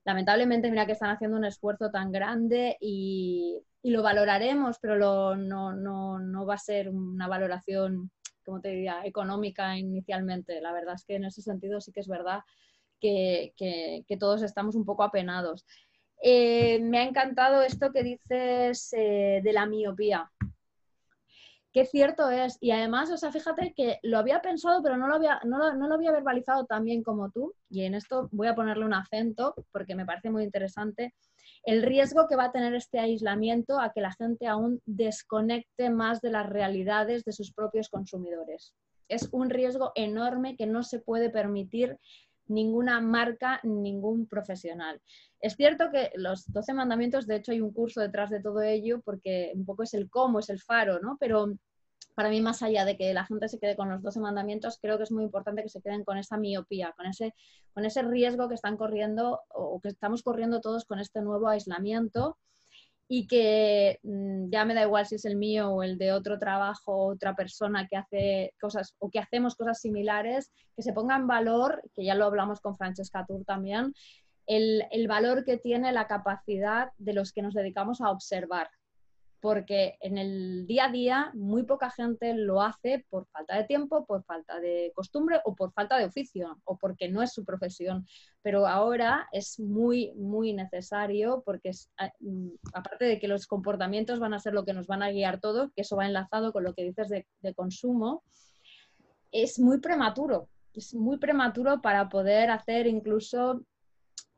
[0.04, 6.54] lamentablemente, mira que están haciendo un esfuerzo tan grande y, lo valoraremos, pero no, va
[6.54, 8.12] a ser una valoración
[8.46, 10.62] como te diría, económica inicialmente.
[10.62, 12.42] La verdad es que en ese sentido sí que es verdad
[13.00, 13.54] que,
[14.20, 15.66] todos estamos un poco apenados.
[16.24, 20.30] Eh, me ha encantado esto que dices eh, de la miopía
[21.72, 22.58] qué cierto es.
[22.60, 25.94] Y además, o sea, fíjate que lo había pensado, pero no lo había, no lo,
[25.94, 27.54] había verbalizado tan bien como tú.
[27.70, 31.14] Y en esto voy a ponerle un acento porque me parece muy interesante.
[31.64, 36.22] El riesgo que va a tener este aislamiento a que la gente aún desconecte más
[36.22, 38.74] de las realidades de sus propios consumidores.
[39.08, 41.98] Es un riesgo enorme que no se puede permitir
[42.52, 45.02] ninguna marca, ningún profesional.
[45.40, 49.02] Es cierto que los 12 mandamientos, de hecho hay un curso detrás de todo ello
[49.04, 51.18] porque un poco es el cómo, es el faro, ¿no?
[51.20, 51.54] Pero
[52.16, 54.98] para mí, más allá de que la gente se quede con los 12 mandamientos, creo
[54.98, 57.34] que es muy importante que se queden con esa miopía, con ese,
[57.74, 62.38] con ese riesgo que están corriendo o que estamos corriendo todos con este nuevo aislamiento
[63.14, 66.40] y que mm, ya me da igual si es el mío o el de otro
[66.40, 71.28] trabajo, otra persona que hace cosas o que hacemos cosas similares, que se ponga en
[71.28, 73.94] valor, que ya lo hablamos con Francesca Tour también,
[74.48, 78.70] el, el valor que tiene la capacidad de los que nos dedicamos a observar,
[79.42, 84.06] porque en el día a día muy poca gente lo hace por falta de tiempo,
[84.06, 88.06] por falta de costumbre o por falta de oficio o porque no es su profesión.
[88.44, 94.34] Pero ahora es muy, muy necesario porque ah, mm, aparte de que los comportamientos van
[94.34, 96.74] a ser lo que nos van a guiar todo, que eso va enlazado con lo
[96.74, 98.24] que dices de consumo,
[99.32, 100.50] es muy prematuro.
[100.74, 103.62] Es muy prematuro para poder hacer incluso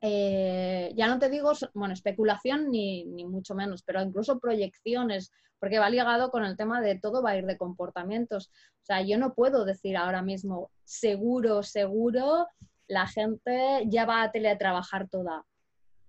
[0.05, 5.89] eh, ya no te digo, bueno, especulación ni, mucho menos, pero incluso proyecciones, porque va
[5.89, 8.49] ligado con el tema de todo va a ir de comportamientos.
[8.81, 12.47] O sea, yo no puedo decir ahora mismo, seguro, seguro,
[12.87, 15.45] la gente ya va a teletrabajar toda.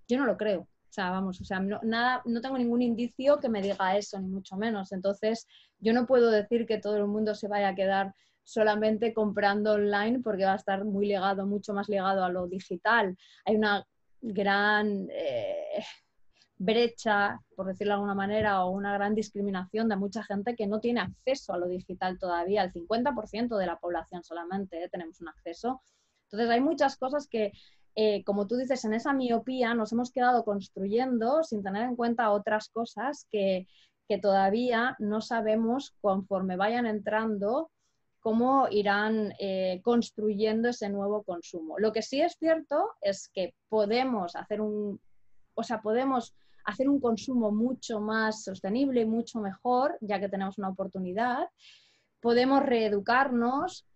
[0.09, 0.63] Yo no lo creo.
[0.63, 4.27] O sea, vamos, o sea, nada, no tengo ningún indicio que me diga eso, ni
[4.27, 4.91] mucho menos.
[4.91, 5.47] Entonces,
[5.79, 8.13] yo no puedo decir que todo el mundo se vaya a quedar
[8.45, 13.17] solamente comprando online porque va a estar muy ligado, mucho más ligado a lo digital.
[13.45, 13.87] Hay una
[14.21, 15.83] gran eh,
[16.57, 20.81] brecha, por decirlo de alguna manera, o una gran discriminación de mucha gente que no
[20.81, 22.63] tiene acceso a lo digital todavía.
[22.63, 25.83] El 50% de la población solamente eh, tenemos un acceso.
[26.25, 27.53] Entonces hay muchas cosas que,
[27.97, 32.31] eh, como tú dices, en esa miopía nos hemos quedado construyendo sin tener en cuenta
[32.31, 33.67] otras cosas que,
[34.09, 37.71] que todavía no sabemos conforme vayan entrando
[38.25, 41.79] cómo irán eh, construyendo ese nuevo consumo.
[41.79, 44.99] Lo que sí es cierto es que podemos hacer un,
[45.53, 46.35] o sea, podemos
[46.65, 51.49] hacer un consumo mucho más sostenible mucho mejor, ya que tenemos una oportunidad.
[52.23, 53.87] Podemos reeducarnos,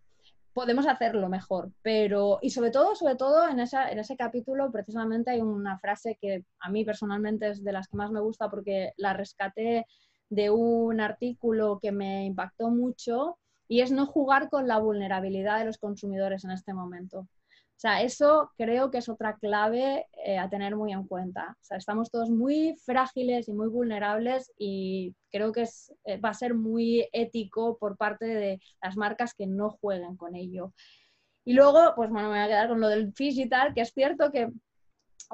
[0.53, 5.41] podemos hacerlo mejor, pero, y sobre todo, sobre todo en, en ese capítulo precisamente hay
[5.41, 9.15] una frase que a mí personalmente es de las que más me gusta porque la
[9.15, 9.87] rescaté
[10.29, 13.39] de un artículo que me impactó mucho
[13.69, 17.21] y es no jugar con la vulnerabilidad de los consumidores en este momento.
[17.79, 21.57] O sea, eso creo que es otra clave eh, a tener muy en cuenta.
[21.61, 26.31] O sea, estamos todos muy frágiles y muy vulnerables y creo que es, eh, va
[26.31, 30.73] a ser muy ético por parte de las marcas que no jueguen con ello.
[31.45, 34.33] Y luego, pues bueno, me voy a quedar con lo del digital, que es cierto
[34.33, 34.51] que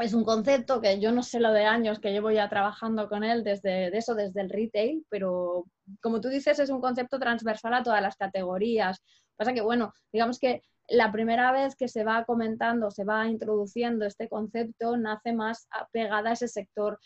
[0.02, 3.24] es un concepto que yo no sé lo de años que llevo ya trabajando con
[3.24, 5.64] él desde de eso, desde el retail, pero
[6.00, 9.02] como tú dices, es un concepto transversal a todas las categorías.
[9.36, 14.04] Pasa que, bueno, digamos que la primera vez que se va comentando, se va introduciendo
[14.04, 16.98] este concepto, nace más pegada a ese sector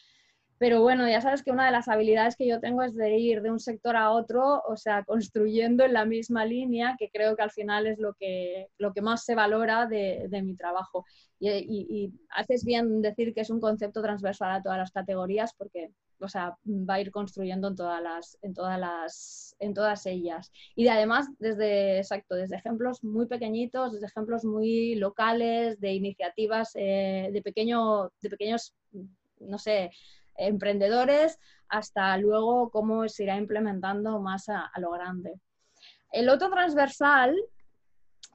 [0.59, 3.43] pero bueno, ya sabes que una de las habilidades que yo tengo es de ir
[3.43, 7.43] de un sector a otro, o sea, construyendo en la misma línea, que creo que
[7.43, 11.05] al final es lo que, lo que más se valora de, de mi trabajo.
[11.41, 16.29] Y, haces bien decir que es un concepto transversal a todas las categorías, porque o
[16.29, 20.51] sea, va a ir construyendo en todas, las, en, todas las, en todas ellas.
[20.75, 27.31] Y además, desde, exacto, desde ejemplos muy pequeñitos, desde ejemplos muy locales, de iniciativas eh,
[27.33, 28.75] de, pequeño, de pequeños,
[29.41, 29.91] no sé,
[30.39, 35.35] emprendedores hasta luego cómo se irá implementando más a, lo grande.
[36.11, 37.37] El otro transversal,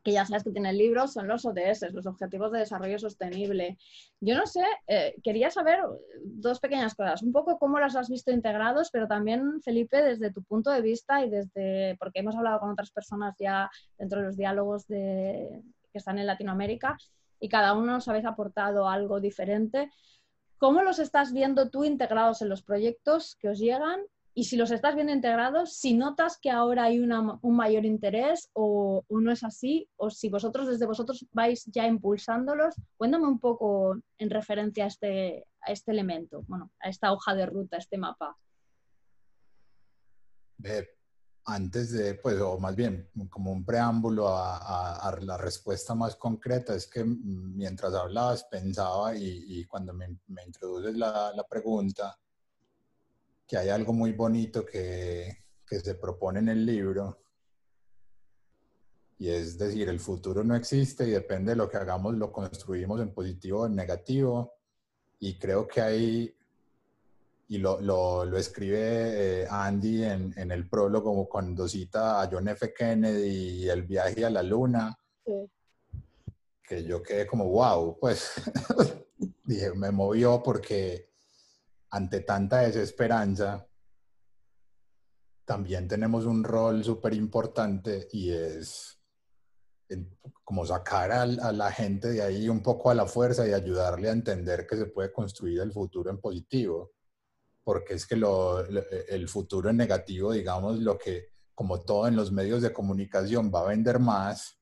[0.03, 3.77] que ya sabes que tiene el libro, son los ODS, los Objetivos de Desarrollo Sostenible.
[4.19, 5.79] Yo no sé, eh, quería saber
[6.23, 10.43] dos pequeñas cosas, un poco cómo los has visto integrados, pero también, Felipe, desde tu
[10.43, 14.37] punto de vista y desde, porque hemos hablado con otras personas ya dentro de los
[14.37, 15.63] diálogos de,
[15.93, 16.97] que están en Latinoamérica
[17.39, 19.91] y cada uno nos habéis aportado algo diferente.
[20.57, 24.01] ¿Cómo los estás viendo tú integrados en los proyectos que os llegan?
[24.35, 29.05] Y si los estás viendo integrados, si notas que ahora hay un mayor interés o,
[29.09, 34.29] no es así, o si vosotros desde vosotros vais ya impulsándolos, cuéntame un poco en
[34.31, 38.35] referencia a este, este elemento, bueno, a esta hoja de ruta, a este mapa.
[41.45, 46.87] Antes de, pues, o más bien como un preámbulo a, la respuesta más concreta, es
[46.87, 52.17] que mientras hablabas pensaba y, cuando me, me introduces la, la, pregunta,
[53.45, 57.19] que hay algo muy bonito que, que se propone en el libro,
[59.19, 62.99] y es decir, el futuro no existe y depende de lo que hagamos, lo construimos
[63.01, 64.53] en positivo o en negativo,
[65.19, 66.35] y creo que hay
[67.53, 72.47] y lo, lo, lo escribe eh, Andy en, en, el prólogo cuando cita a John
[72.47, 72.73] F.
[72.73, 74.97] Kennedy y el viaje a la luna,
[76.63, 78.31] que yo quedé como, wow, pues
[79.43, 81.11] dije, me movió porque
[81.91, 83.67] ante tanta desesperanza,
[85.45, 88.99] también tenemos un rol súper importante y es
[90.43, 94.09] como sacar a, a, la gente de ahí un poco a la fuerza y ayudarle
[94.09, 96.93] a entender que se puede construir el futuro en positivo
[97.63, 102.31] porque es que lo, el futuro en negativo, digamos, lo que, como todo en los
[102.31, 104.59] medios de comunicación, va a vender más.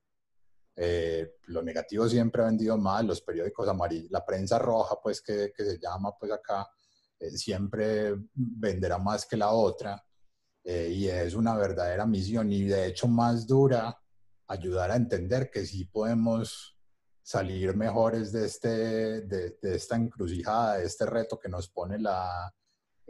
[0.76, 5.52] Eh, lo negativo siempre ha vendido más, los periódicos amarillos, la prensa roja, pues que,
[5.56, 6.68] que se llama pues acá,
[7.20, 10.04] eh, siempre venderá más que la otra.
[10.64, 14.00] Eh, y es una verdadera misión y de hecho más dura
[14.48, 16.78] ayudar a entender que sí podemos
[17.24, 22.54] salir mejores de, este, de, de esta encrucijada, de este reto que nos pone la,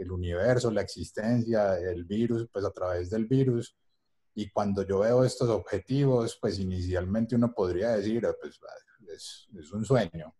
[0.01, 3.75] el universo, la existencia, el virus, pues a través del virus.
[4.33, 8.59] Y cuando yo veo estos objetivos, pues inicialmente uno podría decir, ah, pues
[9.53, 10.33] es, un sueño.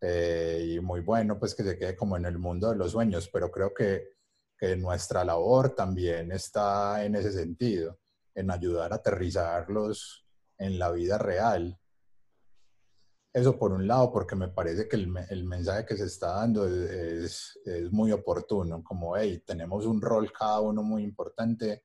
[0.00, 3.28] Eh, y muy bueno, pues que se quede como en el mundo de los sueños,
[3.32, 4.16] pero creo que,
[4.58, 7.98] que nuestra labor también está en ese sentido,
[8.34, 10.26] en ayudar a aterrizarlos
[10.58, 11.78] en la vida real
[13.32, 16.66] eso por un lado, porque me parece que el, el mensaje que se está dando
[16.66, 21.84] es, es, muy oportuno, como, hey, tenemos un rol cada uno muy importante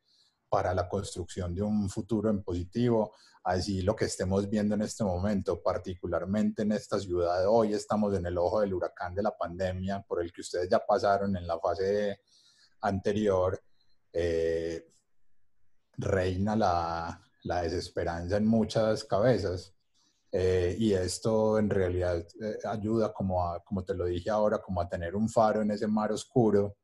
[0.50, 5.06] para la construcción de un futuro en positivo, así lo que estemos viendo en este
[5.06, 10.02] momento, particularmente en esta ciudad, hoy estamos en el ojo del huracán de la pandemia,
[10.02, 12.20] por el que ustedes ya pasaron en la fase
[12.82, 13.62] anterior,
[14.12, 14.86] eh,
[15.98, 19.77] reina la, la desesperanza en muchas cabezas
[20.32, 24.82] eh, y esto en realidad eh, ayuda, como, a, como te lo dije ahora, como
[24.82, 26.76] a tener un faro en ese mar oscuro.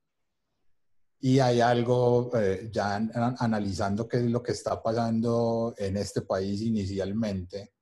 [1.20, 2.96] Y hay algo, eh, ya
[3.40, 7.74] analizando qué es lo que está pasando en este país inicialmente,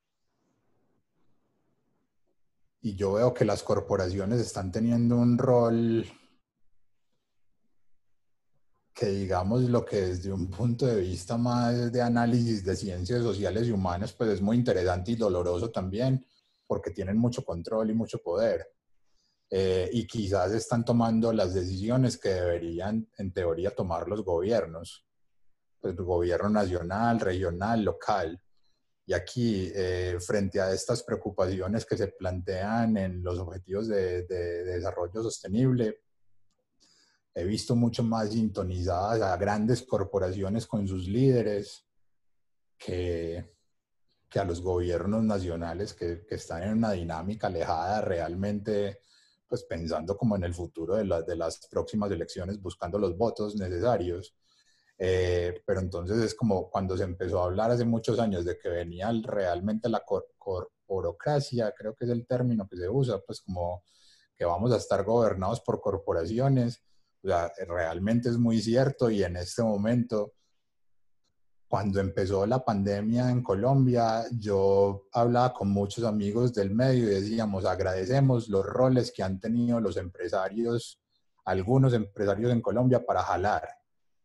[2.84, 6.06] y yo veo que las corporaciones están teniendo un rol
[8.94, 13.68] que digamos lo que desde un punto de vista más de análisis de ciencias sociales
[13.68, 16.26] y humanas, pues es muy interesante y doloroso también,
[16.68, 18.68] porque tienen mucho control y mucho poder.
[19.50, 25.06] Eh, y quizás están tomando las decisiones que deberían, en teoría, tomar los gobiernos,
[25.80, 28.42] pues el gobierno nacional, regional, local.
[29.06, 34.64] Y aquí, eh, frente a estas preocupaciones que se plantean en los objetivos de, de
[34.64, 36.00] desarrollo sostenible,
[37.34, 41.86] he visto mucho más sintonizadas a grandes corporaciones con sus líderes
[42.78, 43.56] que,
[44.30, 49.02] que a los gobiernos nacionales que, que, están en una dinámica alejada realmente,
[49.48, 54.36] pues pensando como en el futuro de, de las próximas elecciones, buscando los votos necesarios.
[54.98, 58.70] Eh, pero entonces es como cuando se empezó a hablar hace muchos años de que
[58.70, 60.04] venía realmente la
[60.38, 63.84] corporocracia, creo que es el término que se usa, pues como
[64.36, 66.84] que vamos a estar gobernados por corporaciones
[67.24, 70.34] realmente es muy cierto y en este momento,
[71.68, 77.66] cuando empezó la pandemia en Colombia, yo hablaba con muchos amigos del medio y decíamos,
[77.66, 81.00] agradecemos los roles que han tenido los empresarios,
[81.46, 83.68] algunos empresarios en Colombia para jalar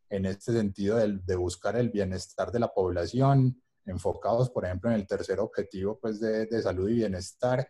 [0.09, 4.97] en este sentido de, de buscar el bienestar de la población, enfocados, por ejemplo, en
[4.97, 7.69] el tercer objetivo pues, de, de salud y bienestar,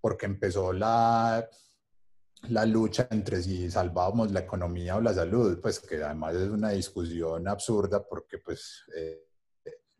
[0.00, 1.46] porque empezó la,
[2.42, 6.70] la lucha entre si salvábamos la economía o la salud, pues que además es una
[6.70, 9.24] discusión absurda porque pues, eh,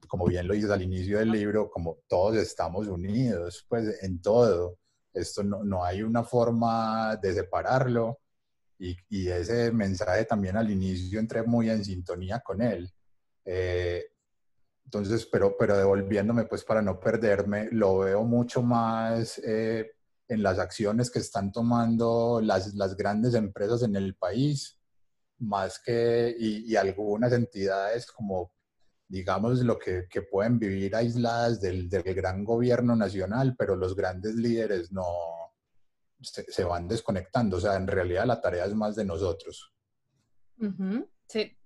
[0.06, 4.78] como bien lo dices al inicio del libro, como todos estamos unidos, pues en todo,
[5.12, 8.20] esto no, no hay una forma de separarlo
[8.78, 12.92] y, y, ese mensaje también al inicio entré muy en sintonía con él.
[13.44, 14.04] Eh,
[14.84, 19.38] entonces, pero, pero devolviéndome pues para no perderme, lo veo mucho más...
[19.38, 19.95] Eh,
[20.28, 24.78] en las acciones que están tomando las, las grandes empresas en el país,
[25.38, 28.52] más que, y, algunas entidades como,
[29.08, 34.34] digamos, lo que, que pueden vivir aisladas del, del, gran gobierno nacional, pero los grandes
[34.34, 35.04] líderes no
[36.20, 37.58] se, van desconectando.
[37.58, 39.72] O sea, en realidad la tarea es más de nosotros.
[41.28, 41.56] Sí.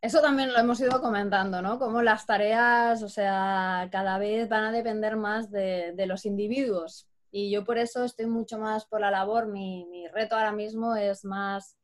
[0.00, 1.78] Eso también lo hemos ido comentando, ¿no?
[1.78, 7.07] Como las tareas, o sea, cada vez van a depender más de, los individuos.
[7.30, 9.48] Y yo por eso estoy mucho más por la labor.
[9.48, 11.76] Mi, mi, reto ahora mismo es más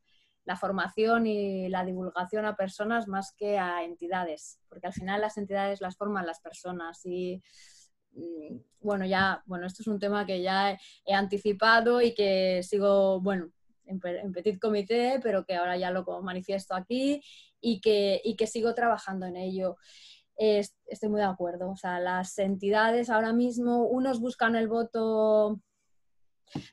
[0.44, 5.38] la formación y la divulgación a personas más que a entidades, porque al final las
[5.38, 7.42] entidades las forman las personas y
[8.12, 13.20] mm, bueno, ya, bueno, esto es un tema que ya he anticipado y que sigo,
[13.20, 13.50] bueno,
[13.86, 14.00] en,
[14.32, 17.22] petit comité, pero que ahora ya lo manifiesto aquí
[17.60, 19.76] y que, y que sigo trabajando en ello.
[20.36, 21.70] Estoy muy de acuerdo.
[21.70, 25.60] O sea, las entidades ahora mismo, unos buscan el voto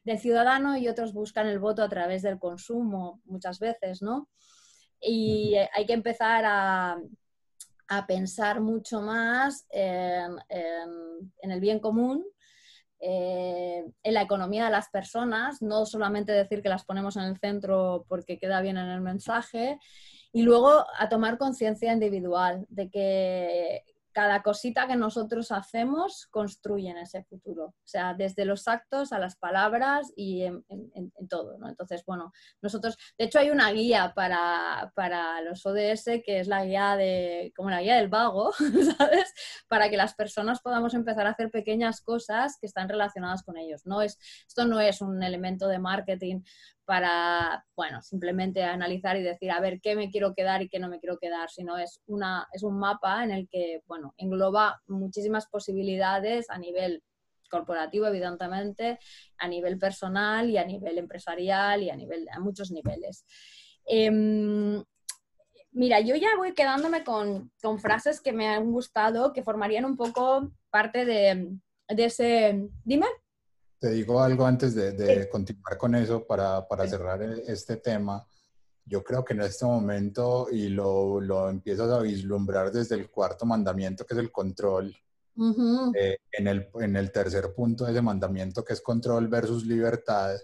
[0.04, 4.30] del ciudadano y otros buscan el voto a través del consumo muchas veces, ¿no?
[5.00, 6.98] Y hay que empezar a,
[7.88, 12.24] a pensar mucho más en, en, el bien común,
[13.00, 17.38] eh, en la economía de las personas, no solamente decir que las ponemos en el
[17.38, 19.78] centro porque queda bien en el mensaje,
[20.32, 26.98] y luego a tomar conciencia individual de que cada cosita que nosotros hacemos construye en
[26.98, 27.66] ese futuro.
[27.66, 30.64] O sea, desde los actos a las palabras y en,
[31.30, 31.70] todo, ¿no?
[31.70, 36.66] Entonces, bueno, nosotros, de hecho hay una guía para, para, los ODS que es la
[36.66, 38.52] guía de, como la guía del vago,
[38.98, 39.34] ¿sabes?
[39.68, 43.86] Para que las personas podamos empezar a hacer pequeñas cosas que están relacionadas con ellos.
[43.86, 46.42] No es, esto no es un elemento de marketing
[46.92, 50.90] para, bueno, simplemente analizar y decir, a ver, qué me quiero quedar y qué no
[50.90, 55.48] me quiero quedar, sino es, una, es un mapa en el que, bueno, engloba muchísimas
[55.48, 57.02] posibilidades a nivel
[57.50, 59.00] corporativo, evidentemente,
[59.38, 63.24] a nivel personal y a nivel empresarial y a, nivel, muchos niveles.
[63.86, 64.84] Em,
[65.72, 69.96] mira, yo ya voy quedándome con, con, frases que me han gustado, que formarían un
[69.96, 71.56] poco parte de,
[71.88, 72.68] de ese...
[72.84, 73.08] Dime.
[73.82, 78.24] Te digo algo antes de, continuar con eso para, cerrar e, este tema.
[78.86, 83.44] Yo creo que en este momento, y lo, lo, empiezas a vislumbrar desde el cuarto
[83.44, 84.96] mandamiento, que es el control,
[85.96, 90.36] eh, en, el, en el tercer punto de ese mandamiento, que es control versus libertad.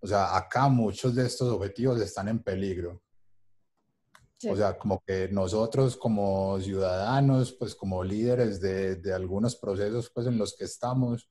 [0.00, 3.00] O sea, acá muchos de estos objetivos están en peligro.
[4.50, 10.26] O sea, como que nosotros como ciudadanos, pues como líderes de, de, algunos procesos pues
[10.26, 11.28] en los que estamos,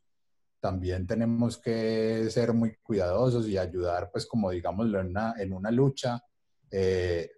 [0.63, 5.69] también tenemos que ser muy cuidadosos y ayudar, pues como digámoslo, en una, en una
[5.69, 6.23] lucha
[6.71, 7.29] eh,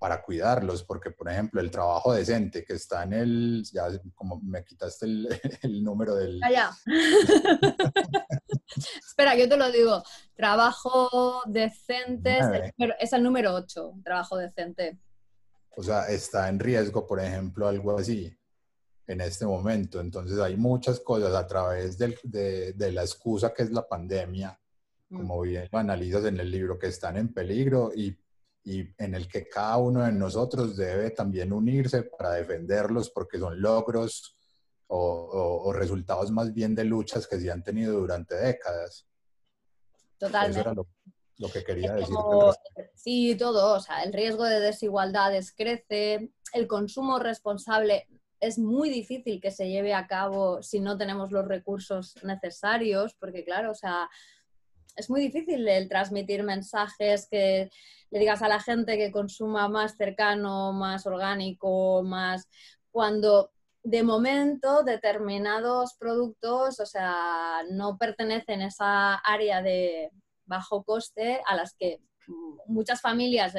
[0.00, 3.86] para cuidarlos, porque por ejemplo el trabajo decente que está en el, ya
[4.16, 5.28] como me quitaste el,
[5.62, 6.42] el número del...
[6.42, 6.72] Allá.
[8.98, 10.02] Espera, yo te lo digo,
[10.34, 12.40] trabajo decente
[12.98, 14.98] es el, número, 8, trabajo decente.
[15.76, 18.36] O sea, está en riesgo, por ejemplo, algo así
[19.06, 20.00] en este momento.
[20.00, 24.58] Entonces hay muchas cosas a través de, de, la excusa que es la pandemia,
[25.08, 25.16] mm.
[25.16, 28.16] como bien lo analizas en el libro, que están en peligro y,
[28.64, 33.60] y, en el que cada uno de nosotros debe también unirse para defenderlos porque son
[33.60, 34.36] logros
[34.88, 39.06] o, o, resultados más bien de luchas que se han tenido durante décadas.
[40.16, 40.60] Totalmente.
[40.60, 40.86] Eso era lo,
[41.38, 42.14] lo que quería decir.
[42.94, 43.74] sí, todo.
[43.74, 48.06] O sea, el riesgo de desigualdades crece, el consumo responsable
[48.40, 53.44] es muy difícil que se lleve a cabo si no tenemos los recursos necesarios, porque
[53.44, 54.08] claro, o sea,
[54.96, 57.70] es muy difícil el transmitir mensajes que
[58.10, 62.48] le digas a la gente que consuma más cercano, más orgánico, más
[62.90, 63.50] cuando
[63.82, 70.10] de momento determinados productos, o sea, no pertenecen a esa área de
[70.44, 72.00] bajo coste a las que
[72.66, 73.54] muchas familias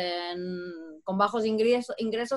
[1.03, 1.95] con bajos ingresos,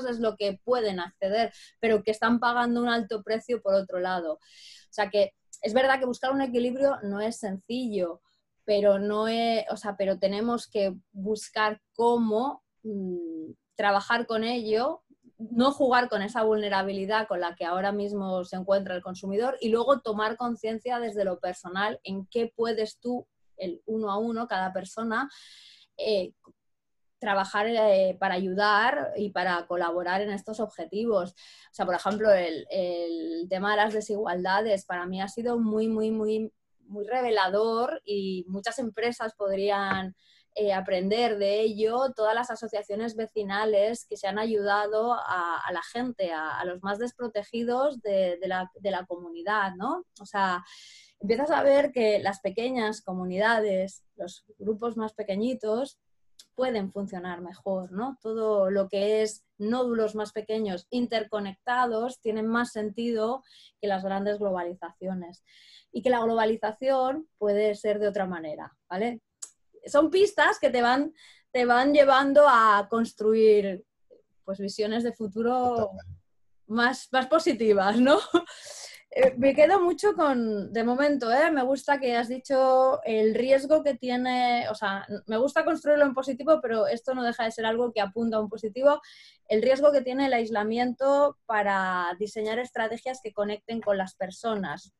[0.08, 4.34] es lo que pueden acceder, pero que están pagando un alto precio por otro lado.
[4.34, 8.22] O sea que es verdad que buscar un equilibrio no es sencillo,
[8.64, 15.02] pero, no o sea, pero tenemos que buscar cómo mm, trabajar con ello,
[15.38, 19.70] no jugar con esa vulnerabilidad con la que ahora mismo se encuentra el consumidor y
[19.70, 23.26] luego tomar conciencia desde lo personal en qué puedes tú,
[23.56, 25.28] el uno a uno, cada persona,
[26.06, 26.34] eh,
[27.20, 31.32] trabajar eh, para ayudar y para colaborar en estos objetivos.
[31.32, 36.10] O sea, por ejemplo, el, tema de las desigualdades para mí ha sido muy, muy,
[36.10, 36.52] muy,
[36.86, 40.16] muy revelador y muchas empresas podrían
[40.54, 42.12] eh, aprender de ello.
[42.16, 48.00] Todas las asociaciones vecinales que se han ayudado a, la gente, a, los más desprotegidos
[48.00, 50.04] de, la, de la comunidad, ¿no?
[50.20, 50.64] O sea,
[51.20, 55.98] empiezas a ver que las pequeñas comunidades, los grupos más pequeñitos,
[56.54, 58.18] pueden funcionar mejor, ¿no?
[58.20, 63.42] Todo lo que es nódulos más pequeños interconectados tienen más sentido
[63.80, 65.44] que las grandes globalizaciones.
[65.92, 69.22] Y que la globalización puede ser de otra manera, ¿vale?
[69.86, 71.14] Son pistas que te van,
[71.50, 73.84] te van llevando a construir
[74.44, 75.90] pues visiones de futuro
[76.66, 78.18] más, más positivas, ¿no?
[79.12, 81.50] Eh, me quedo mucho con, de momento, ¿eh?
[81.50, 86.14] me gusta que has dicho el riesgo que tiene, o sea, me gusta construirlo en
[86.14, 89.00] positivo, pero esto no deja de ser algo que apunta a un positivo,
[89.48, 94.92] el riesgo que tiene el aislamiento para diseñar estrategias que conecten con las personas.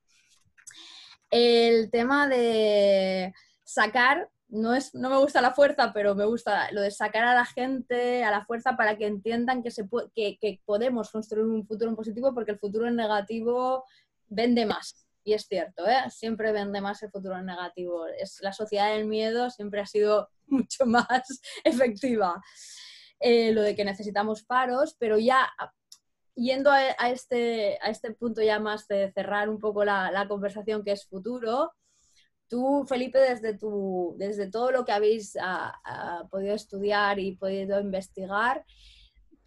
[1.31, 3.33] El tema de
[3.63, 7.35] sacar no, es, no me gusta la fuerza, pero me gusta lo de sacar a
[7.35, 11.91] la gente a la fuerza para que entiendan que, se que, podemos construir un futuro
[11.91, 13.85] en positivo porque el futuro en negativo
[14.29, 15.07] vende más.
[15.23, 16.11] Y es cierto, ¿eh?
[16.11, 18.07] siempre vende más el futuro en negativo.
[18.07, 22.43] Es, la sociedad del miedo siempre ha sido mucho más efectiva.
[23.21, 25.51] Eh, lo de que necesitamos paros, pero ya
[26.35, 30.93] yendo a, este, a este punto ya más de cerrar un poco la conversación que
[30.93, 31.75] es futuro,
[32.51, 37.79] Tú, Felipe, desde, tu, desde todo lo que habéis ah, ah, podido estudiar y podido
[37.81, 38.65] investigar,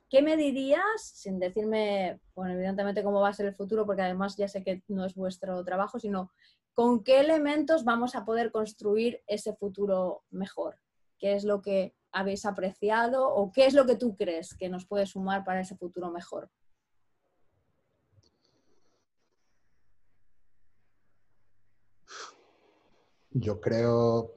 [0.09, 4.37] ¿qué me dirías, sin decirme, bueno, evidentemente cómo va a ser el futuro, porque además
[4.37, 6.31] ya sé que no es vuestro trabajo, sino
[6.73, 10.79] con qué elementos vamos a poder construir ese futuro mejor?
[11.19, 14.85] ¿Qué es lo que habéis apreciado o qué es lo que tú crees que nos
[14.85, 16.49] puede sumar para ese futuro mejor?
[23.33, 24.33] Yo creo,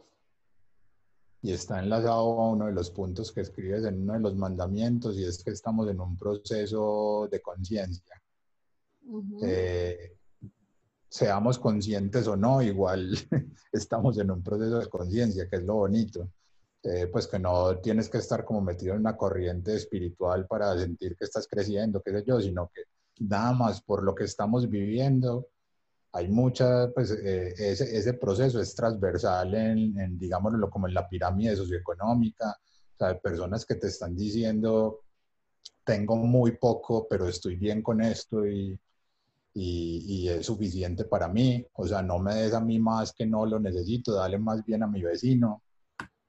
[1.43, 5.17] y está enlazado a uno de los puntos que escribes en uno de los mandamientos,
[5.19, 8.23] y es que estamos en un proceso de conciencia.
[9.43, 10.17] Eh,
[11.09, 13.17] seamos conscientes o no, igual
[13.73, 16.29] estamos en un proceso de conciencia, que es lo bonito.
[16.83, 21.17] Eh, pues que no tienes que estar como metido en una corriente espiritual para sentir
[21.17, 22.83] que estás creciendo, qué sé yo, sino que
[23.25, 25.49] nada más por lo que estamos viviendo,
[26.17, 31.09] hay mucha, pues eh, ese, ese, proceso es transversal en, en, digámoslo, como en la
[31.09, 32.57] pirámide socioeconómica,
[32.95, 35.01] o sea, personas que te están diciendo,
[35.85, 38.79] tengo muy poco, pero estoy bien con esto y,
[39.55, 43.27] y, y, es suficiente para mí, o sea, no me des a mí más que
[43.27, 45.63] no lo necesito, dale más bien a mi vecino.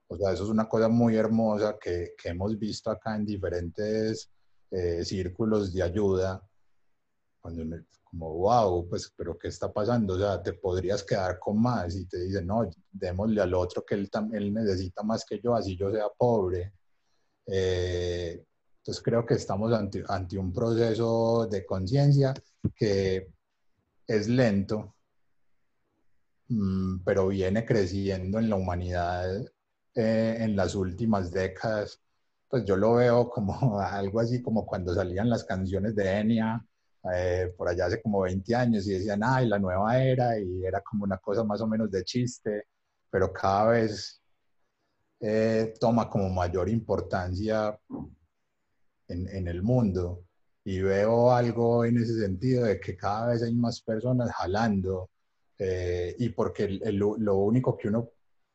[0.06, 4.30] O sea, eso es una cosa muy hermosa que, que hemos visto acá en diferentes
[4.70, 6.42] eh, círculos de ayuda.
[7.40, 7.62] Cuando
[8.04, 10.14] como, wow, pues, pero ¿qué está pasando?
[10.14, 13.94] O sea, te podrías quedar con más y te dicen, no, démosle al otro que
[13.94, 16.72] él, él necesita más que yo, así yo sea pobre.
[17.46, 18.44] Eh,
[18.78, 22.32] entonces creo que estamos ante, ante un proceso de conciencia
[22.74, 23.28] que
[24.06, 24.94] es lento,
[26.48, 29.44] mm, pero viene creciendo en la humanidad
[29.94, 32.00] eh, en las últimas décadas.
[32.48, 36.66] Pues yo lo veo como algo así como cuando salían las canciones de Enya,
[37.14, 40.80] eh, por allá hace como 20 años y decían, ay, la nueva era, y era
[40.80, 42.64] como una cosa más o menos de chiste,
[43.10, 44.20] pero cada vez
[45.20, 47.78] eh, toma como mayor importancia
[49.08, 50.24] en, en, el mundo.
[50.64, 55.10] Y veo algo en ese sentido de que cada vez hay más personas jalando,
[55.58, 58.10] eh, y porque el, lo único que uno,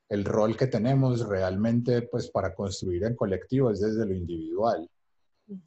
[0.09, 4.89] el rol que tenemos realmente pues para construir en colectivo es desde lo individual.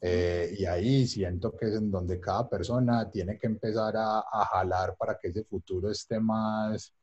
[0.01, 4.45] Eh, y ahí siento que es en donde cada persona tiene que empezar a, a,
[4.45, 6.93] jalar para que ese futuro esté más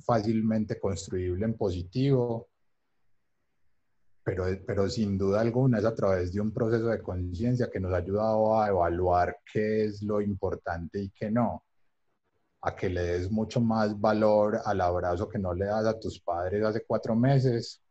[0.00, 2.48] fácilmente construible en positivo.
[4.22, 7.92] Pero, pero sin duda alguna es a través de un proceso de conciencia que nos
[7.92, 11.64] ha ayudado a evaluar qué es lo importante y qué no.
[12.62, 16.18] A que le des mucho más valor al abrazo que no le das a tus
[16.20, 17.83] padres hace cuatro meses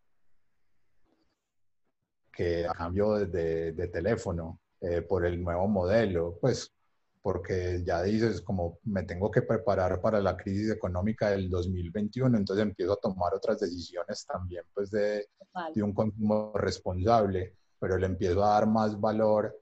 [2.33, 6.73] que a cambio de, de teléfono eh, por el nuevo modelo, pues
[7.21, 12.63] porque ya dices como me tengo que preparar para la crisis económica del 2021, entonces
[12.63, 15.29] empiezo a tomar otras decisiones también pues de,
[15.73, 19.57] de un consumo responsable, pero le empiezo a dar más valor,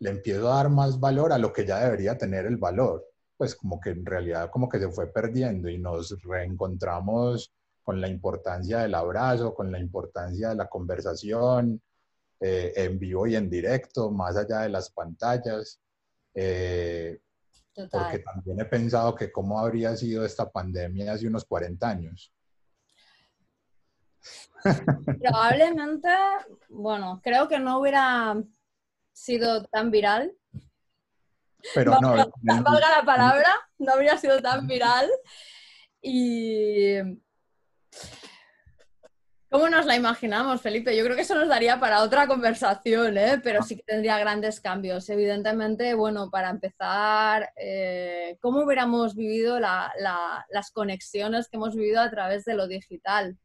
[0.00, 3.04] le empiezo a dar más valor a lo que ya debería tener el valor,
[3.36, 7.52] pues como que en realidad como que se fue perdiendo y nos reencontramos
[7.84, 11.80] con la importancia del abrazo, con la importancia de la conversación
[12.40, 15.80] eh, en vivo y en directo, más allá de las pantallas.
[16.34, 17.20] Eh,
[17.90, 22.32] porque también he pensado que cómo habría sido esta pandemia hace unos 40 años.
[25.20, 26.08] Probablemente,
[26.70, 28.34] bueno, creo que no hubiera
[29.12, 30.32] sido tan viral.
[31.74, 32.10] Pero no,
[32.42, 35.10] valga la palabra, no habría sido tan viral.
[36.00, 36.96] Y
[39.54, 40.96] ¿Cómo nos la imaginamos, Felipe?
[40.96, 43.40] Yo creo que eso nos daría para otra conversación, ¿eh?
[43.40, 45.08] pero sí que tendría grandes cambios.
[45.08, 52.44] Evidentemente, bueno, para empezar, eh, ¿cómo hubiéramos vivido las conexiones que hemos vivido a través
[52.44, 53.38] de lo digital?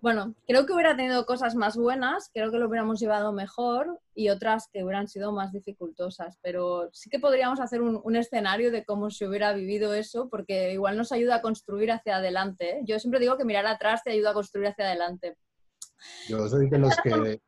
[0.00, 4.28] Bueno, creo que hubiera tenido cosas más buenas, creo que lo hubiéramos llevado mejor y
[4.28, 9.10] otras que hubieran sido más dificultosas, pero sí que podríamos hacer un, escenario de cómo
[9.10, 12.78] se hubiera vivido eso, porque igual nos ayuda a construir hacia adelante.
[12.78, 12.80] ¿eh?
[12.84, 15.36] Yo siempre digo que mirar atrás te ayuda a construir hacia adelante.
[16.28, 17.40] Yo soy de los que,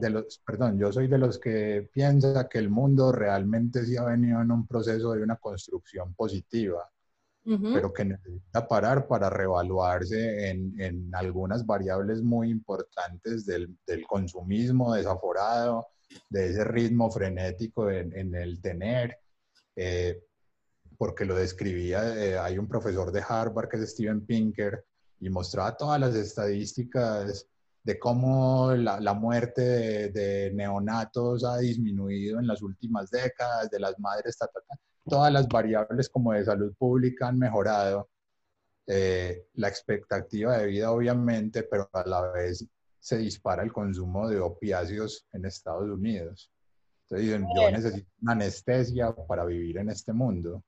[0.00, 4.04] de los perdón, yo soy de los que piensa que el mundo realmente sí ha
[4.04, 6.88] venido en un proceso de una construcción positiva
[7.58, 14.94] pero que necesita parar para reevaluarse en, en algunas variables muy importantes del, del, consumismo
[14.94, 15.88] desaforado,
[16.28, 19.18] de ese ritmo frenético en, en el tener,
[19.74, 20.22] eh,
[20.96, 24.84] porque lo describía, eh, hay un profesor de Harvard que es Steven Pinker
[25.18, 27.46] y mostraba todas las estadísticas
[27.82, 33.98] de cómo la, la muerte de, neonatos ha disminuido en las últimas décadas, de las
[33.98, 34.48] madres, ta,
[35.06, 38.08] todas las variables como de salud pública han mejorado.
[38.86, 42.66] Eh, la expectativa de vida, obviamente, pero a la vez
[42.98, 46.50] se dispara el consumo de opiáceos en Estados Unidos.
[47.04, 50.64] Entonces dicen, yo necesito una anestesia para vivir en este mundo.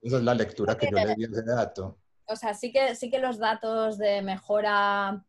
[0.00, 1.98] Esa es la lectura que yo le di a ese dato.
[2.26, 5.24] O sea, sí que, sí que los datos de mejora,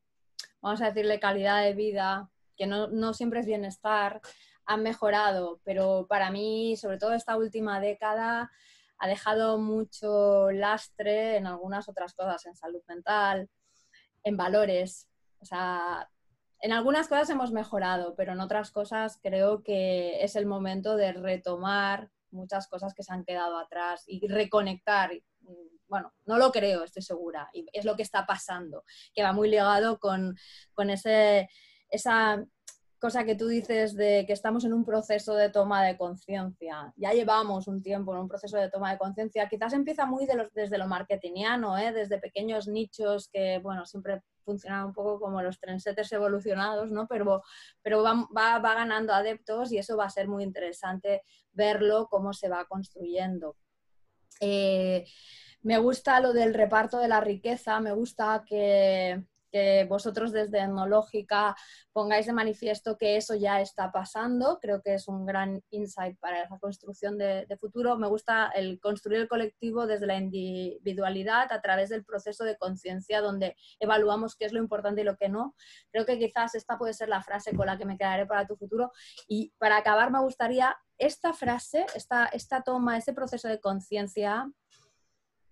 [0.61, 4.21] vamos a decirle, calidad de vida, que no, no siempre es bienestar,
[4.69, 8.51] han mejorado, pero para mí, sobre todo esta última década,
[8.99, 13.49] ha dejado mucho lastre en algunas otras cosas, en salud mental,
[14.23, 15.09] en valores.
[15.39, 16.07] O sea,
[16.61, 21.13] en algunas cosas hemos mejorado, pero en otras cosas creo que es el momento de
[21.13, 25.09] retomar muchas cosas que se han quedado atrás y reconectar.
[25.87, 28.83] Bueno, no lo creo, estoy segura, y es lo que está pasando,
[29.15, 30.37] que va muy ligado con,
[30.75, 31.49] con ese,
[31.89, 32.45] esa
[32.99, 36.93] cosa que tú dices de que estamos en un proceso de toma de conciencia.
[36.97, 39.47] Ya llevamos un tiempo en un proceso de toma de conciencia.
[39.47, 41.93] Quizás empieza muy desde lo marketingiano, ¿eh?
[41.93, 47.07] desde pequeños nichos que, bueno, siempre funcionan un poco como los trendsetters evolucionados, ¿no?
[47.07, 47.41] Pero,
[47.81, 51.23] pero va, va, ganando adeptos y eso va a ser muy interesante
[51.53, 53.55] verlo, cómo se va construyendo.
[54.41, 55.05] Eh,
[55.61, 61.55] me gusta lo del reparto de la riqueza, me gusta que que vosotros desde Etnológica
[61.91, 64.59] pongáis de manifiesto que eso ya está pasando.
[64.61, 67.97] Creo que es un gran insight para la construcción de, futuro.
[67.97, 73.21] Me gusta el construir el colectivo desde la individualidad a través del proceso de conciencia
[73.21, 75.55] donde evaluamos qué es lo importante y lo que no.
[75.91, 78.55] Creo que quizás esta puede ser la frase con la que me quedaré para tu
[78.55, 78.91] futuro.
[79.27, 84.51] Y para acabar me gustaría esta frase, esta, esta toma, este proceso de conciencia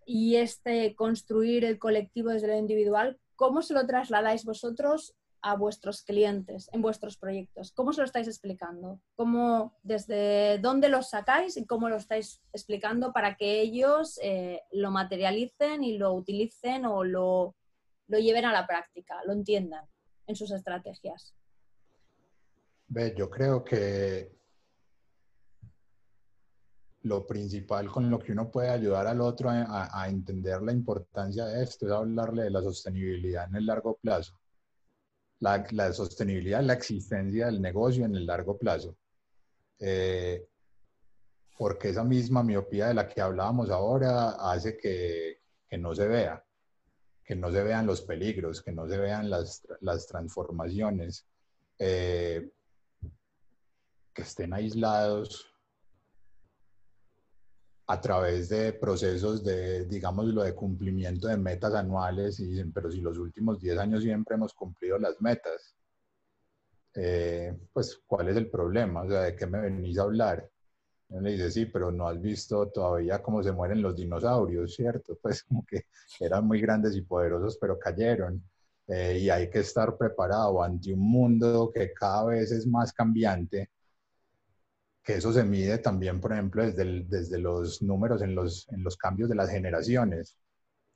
[0.05, 6.01] y este construir el colectivo desde lo individual, ¿Cómo se lo trasladáis vosotros a vuestros
[6.01, 7.71] clientes en vuestros proyectos?
[7.71, 8.99] ¿Cómo se lo estáis explicando?
[9.15, 14.89] ¿Cómo, ¿Desde dónde los sacáis y cómo lo estáis explicando para que ellos eh, lo
[14.89, 17.55] materialicen y lo utilicen o lo,
[18.07, 19.85] lo lleven a la práctica, lo entiendan
[20.25, 21.35] en sus estrategias?
[23.15, 24.36] yo creo que
[27.03, 31.63] lo principal con lo que uno puede ayudar al otro a, entender la importancia de
[31.63, 34.39] esto es hablarle de la sostenibilidad en el largo plazo.
[35.39, 38.97] La, la sostenibilidad, la existencia del negocio en el largo plazo.
[39.79, 40.47] Eh,
[41.57, 46.43] porque esa misma miopía de la que hablábamos ahora hace que, que, no se vea,
[47.23, 51.27] que no se vean los peligros, que no se vean las, las transformaciones,
[51.79, 52.49] eh,
[54.13, 55.47] que estén aislados
[57.89, 62.91] a través de procesos de, digamos, lo de cumplimiento de metas anuales y dicen, pero
[62.91, 65.73] si los últimos 10 años siempre hemos cumplido las metas,
[66.95, 69.03] eh, pues, ¿cuál es el problema?
[69.03, 70.49] O sea, ¿de qué me venís a hablar?
[71.09, 75.17] Y le dice, sí, pero no has visto todavía cómo se mueren los dinosaurios, ¿cierto?
[75.21, 75.85] Pues como que
[76.19, 78.43] eran muy grandes y poderosos, pero cayeron.
[78.87, 83.69] Eh, y hay que estar preparado ante un mundo que cada vez es más cambiante
[85.07, 88.97] que eso se mide también, por ejemplo, desde, desde los números en los, en los
[88.97, 90.37] cambios de las generaciones.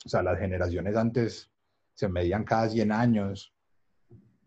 [0.06, 1.50] O sea, las generaciones antes
[1.94, 3.54] se medían cada 100 años,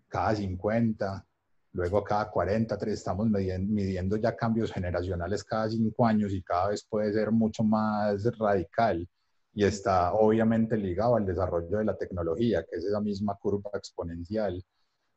[0.06, 1.26] cada 50,
[1.72, 7.10] luego cada 40, estamos midiendo, ya cambios generacionales cada 5 años y cada vez puede
[7.14, 9.08] ser mucho más radical
[9.54, 14.62] y está obviamente ligado al desarrollo de la tecnología, que es esa misma curva exponencial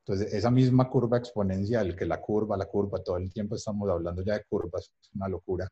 [0.08, 4.24] entonces, esa misma curva exponencial, que la curva, la curva, todo el tiempo estamos hablando
[4.24, 5.68] ya de curvas, es una locura,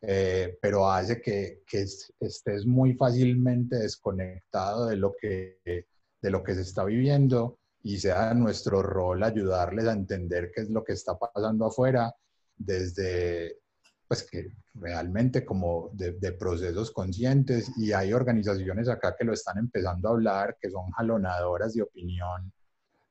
[0.00, 1.86] eh, pero hace que, que,
[2.18, 8.34] estés muy fácilmente desconectado de lo, que, de lo que se está viviendo y sea
[8.34, 12.12] nuestro rol ayudarles a entender qué es lo que está pasando afuera
[12.56, 13.60] desde,
[14.08, 17.70] pues que realmente como de, de, procesos conscientes.
[17.76, 22.52] Y hay organizaciones acá que lo están empezando a hablar, que son jalonadoras de opinión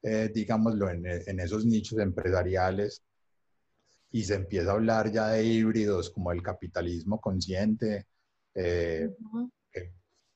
[0.06, 3.04] eh, digámoslo, en, en, esos nichos empresariales
[4.12, 8.06] y se empieza a hablar ya de híbridos como el capitalismo consciente,
[8.54, 9.10] eh,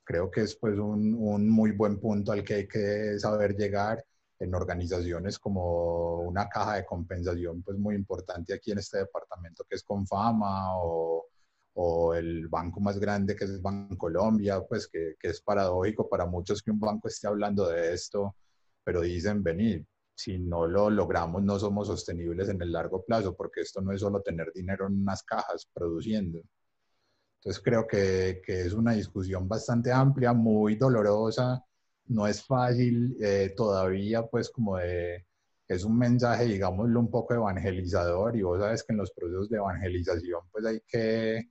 [0.04, 4.04] creo que es pues un, un, muy buen punto al que hay que saber llegar
[4.40, 9.76] en organizaciones como una caja de compensación pues muy importante aquí en este departamento que
[9.76, 11.28] es Confama o,
[11.76, 16.64] o el banco más grande que es Bancolombia, pues que, que, es paradójico para muchos
[16.64, 18.36] que un banco esté hablando de esto,
[18.90, 19.86] pero dicen, venir,
[20.16, 24.02] si no lo logramos no somos sostenibles en el largo plazo, porque esto no es
[24.02, 26.42] solo tener dinero en unas cajas produciendo.
[27.36, 31.64] Entonces creo que, que es una discusión bastante amplia, muy dolorosa,
[32.08, 35.24] no es fácil eh, todavía, pues como de,
[35.68, 39.58] es un mensaje, digámoslo, un poco evangelizador y vos sabes que en los procesos de
[39.58, 41.48] evangelización pues hay que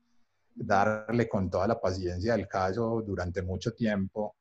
[0.57, 4.35] darle con toda la paciencia al caso durante mucho tiempo,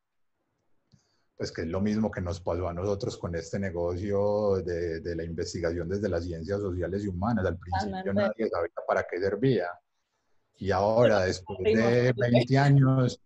[1.38, 5.14] pues que es lo mismo que nos pasó a nosotros con este negocio de, de
[5.14, 7.46] la investigación desde las ciencias sociales y humanas.
[7.46, 9.68] Al principio nadie sabía para qué servía.
[10.56, 13.20] Y ahora, después de 20 años,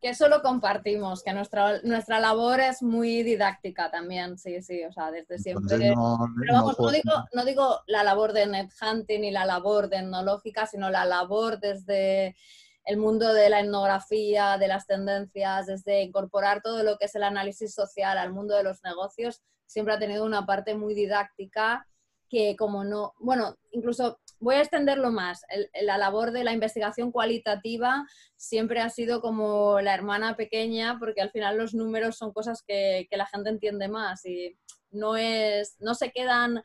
[0.00, 4.92] que eso lo compartimos, que nuestra, nuestra labor es muy didáctica también, sí, sí, o
[4.92, 5.94] sea, desde siempre.
[5.94, 9.88] No, Pero vamos, no, digo, no digo la labor de net hunting ni la labor
[9.88, 12.36] de etnológica, sino la labor desde
[12.84, 17.22] el mundo de la etnografía, de las tendencias, desde incorporar todo lo que es el
[17.22, 21.86] análisis social al mundo de los negocios, siempre ha tenido una parte muy didáctica
[22.32, 25.42] que como no, bueno, incluso voy a extenderlo más.
[25.82, 28.06] la labor de la investigación cualitativa
[28.36, 33.06] siempre ha sido como la hermana pequeña, porque al final los números son cosas que,
[33.10, 34.56] la gente entiende más y
[34.90, 36.62] no, es, no se quedan,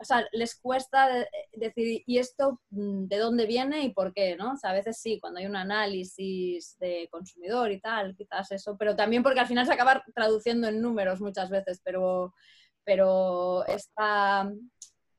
[0.00, 4.36] o sea, les cuesta decir, ¿y esto mm, de dónde viene y por qué?
[4.36, 4.52] ¿no?
[4.52, 8.76] O sea, a veces sí, cuando hay un análisis de consumidor y tal, quizás eso,
[8.78, 12.34] pero también porque al final se acaba traduciendo en números muchas veces, pero,
[12.84, 14.50] pero esta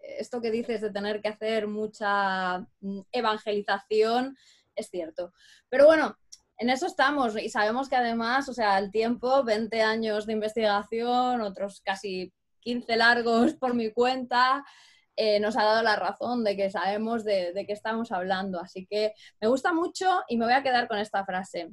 [0.03, 4.35] esto que dices de tener que hacer mucha mm, evangelización
[4.75, 5.33] es cierto.
[5.69, 6.17] Pero bueno,
[6.57, 11.41] en eso estamos y sabemos que además, o sea, el tiempo, 20 años de investigación,
[11.41, 14.63] otros casi 15 largos por mi cuenta,
[15.15, 18.59] eh, nos ha dado la razón de que sabemos de, qué estamos hablando.
[18.59, 21.71] Así que me gusta mucho y me voy a quedar con esta frase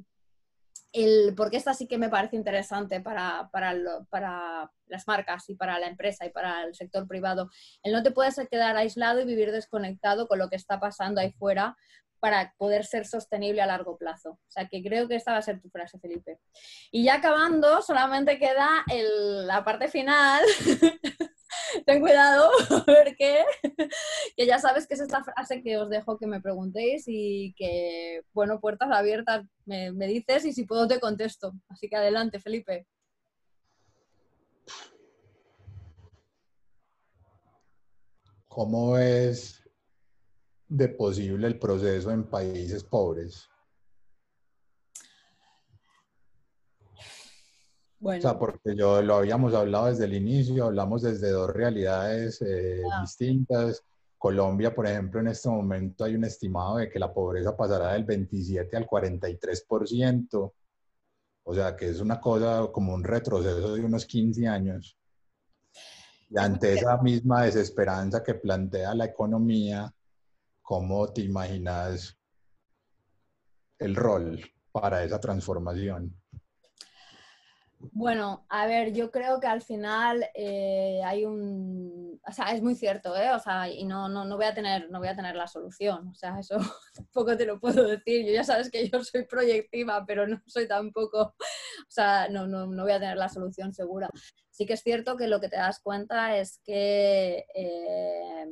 [0.91, 3.75] el, porque esta sí que me parece interesante para, para,
[4.09, 7.49] para, las marcas y para la empresa y para el sector privado.
[7.83, 11.31] El no te puedes quedar aislado y vivir desconectado con lo que está pasando ahí
[11.33, 11.77] fuera
[12.19, 14.31] para poder ser sostenible a largo plazo.
[14.31, 16.39] O sea, que creo que esta va a ser tu frase, Felipe.
[16.91, 18.83] Y ya acabando, solamente queda
[19.45, 20.43] la parte final
[21.85, 22.49] ten cuidado,
[22.85, 23.43] porque
[24.35, 28.21] que ya sabes que es esta frase que os dejo que me preguntéis y que,
[28.33, 31.53] bueno, puertas abiertas me, me dices y si puedo te contesto.
[31.69, 32.87] Así que adelante, Felipe.
[38.47, 39.68] ¿Cómo es
[40.69, 43.49] de posible el proceso en países pobres?
[48.01, 52.81] O sea, porque yo lo habíamos hablado desde el inicio, hablamos desde dos realidades eh,
[52.89, 53.01] ah.
[53.01, 53.83] distintas.
[54.17, 58.05] Colombia, por ejemplo, en este momento hay un estimado de que la pobreza pasará del
[58.05, 60.53] 27 al 43%.
[61.43, 64.97] O sea, que es una cosa como un retroceso de unos 15 años.
[66.29, 69.91] Y ante esa misma desesperanza que plantea la economía,
[70.69, 72.15] ¿cómo te imaginas
[73.79, 74.39] el rol
[74.71, 76.15] para esa transformación?
[77.79, 82.75] Bueno, a ver, yo creo que al final eh, hay un, o sea, es muy
[82.75, 83.31] cierto, ¿eh?
[83.31, 86.09] O sea, y no, no, no, voy a tener, no voy a tener la solución,
[86.09, 86.57] o sea, eso
[86.93, 88.27] tampoco te lo puedo decir.
[88.27, 92.67] Yo ya sabes que yo soy proyectiva, pero no soy tampoco, o sea, no, no,
[92.67, 94.07] no voy a tener la solución segura.
[94.51, 98.51] Sí que es cierto que lo que te das cuenta es que eh,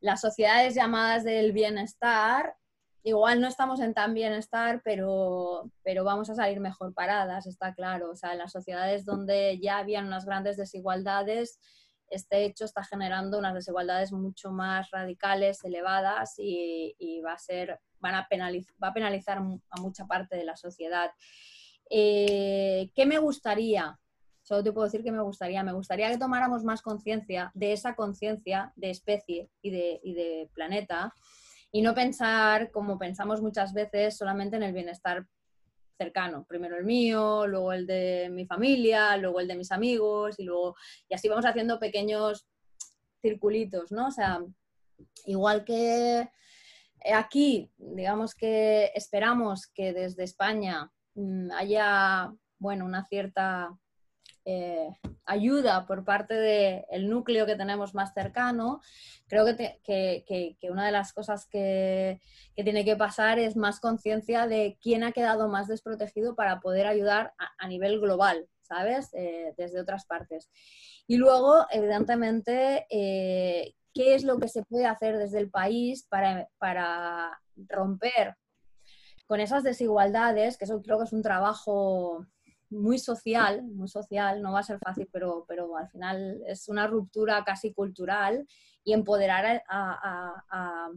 [0.00, 2.56] las sociedades llamadas del bienestar
[3.02, 8.10] igual no estamos en tan bienestar, pero, pero vamos a salir mejor paradas, está claro.
[8.10, 11.58] O sea, en las sociedades donde ya habían unas grandes desigualdades,
[12.08, 18.16] este hecho está generando unas desigualdades mucho más radicales, elevadas y, va, a ser, van
[18.16, 21.10] a penalizar, va a penalizar a mucha parte de la sociedad.
[21.88, 23.98] Eh, ¿Qué me gustaría?
[24.50, 25.62] Solo te puedo decir que me gustaría.
[25.62, 30.50] Me gustaría que tomáramos más conciencia de esa conciencia de especie y de, y de
[30.52, 31.14] planeta
[31.70, 35.24] y no pensar, como pensamos muchas veces, solamente en el bienestar
[35.96, 36.46] cercano.
[36.48, 40.74] Primero el mío, luego el de mi familia, luego el de mis amigos y luego,
[41.08, 42.48] y así vamos haciendo pequeños
[43.22, 44.08] circulitos, ¿no?
[44.08, 44.40] O sea,
[45.26, 46.28] igual que
[47.14, 53.78] aquí, digamos que esperamos que desde España mm, haya, bueno, una cierta
[54.44, 54.88] eh,
[55.24, 58.80] ayuda por parte del núcleo que tenemos más cercano,
[59.26, 62.20] creo que, una de las cosas que,
[62.54, 67.32] tiene que pasar es más conciencia de quién ha quedado más desprotegido para poder ayudar
[67.58, 69.10] a, nivel global, ¿sabes?
[69.14, 70.50] Eh, desde otras partes.
[71.06, 76.48] Y luego, evidentemente, eh, qué es lo que se puede hacer desde el país para,
[76.58, 78.36] para romper
[79.26, 82.26] con esas desigualdades, que eso creo que es un trabajo
[82.70, 86.86] muy social, muy social, no va a ser fácil, pero, pero al final es una
[86.86, 88.46] ruptura casi cultural
[88.84, 90.90] y empoderar a,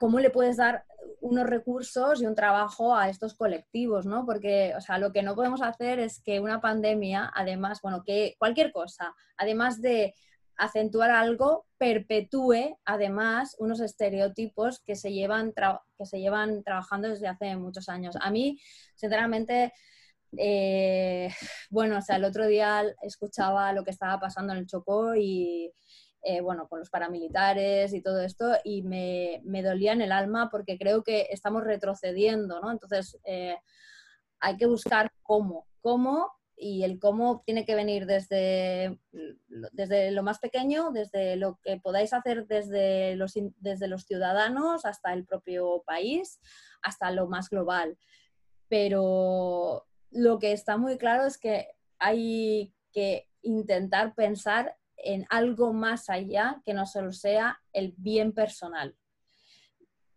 [0.00, 0.84] cómo le puedes dar
[1.20, 4.24] unos recursos y un trabajo a estos colectivos, ¿no?
[4.24, 8.34] Porque, o sea, lo que no podemos hacer es que una pandemia, además, bueno, que
[8.38, 10.14] cualquier cosa, además de
[10.56, 15.52] acentuar algo, perpetúe además unos estereotipos que se llevan,
[15.98, 18.16] que se llevan trabajando desde hace muchos años.
[18.20, 18.58] A mí,
[18.94, 19.72] sinceramente,
[20.36, 21.28] eh,
[21.70, 25.72] bueno, o sea, el otro día escuchaba lo que estaba pasando en el Chocó y,
[26.22, 30.78] eh, bueno, con los paramilitares y todo esto, y me, dolía en el alma porque
[30.78, 32.70] creo que estamos retrocediendo, ¿no?
[32.70, 33.56] Entonces, eh,
[34.40, 39.00] hay que buscar cómo, cómo, y el cómo tiene que venir desde,
[39.72, 45.12] desde lo más pequeño, desde lo que podáis hacer desde los, desde los ciudadanos hasta
[45.12, 46.40] el propio país,
[46.82, 47.98] hasta lo más global.
[48.68, 56.08] Pero lo que está muy claro es que hay que intentar pensar en algo más
[56.10, 58.96] allá que no solo sea el bien personal.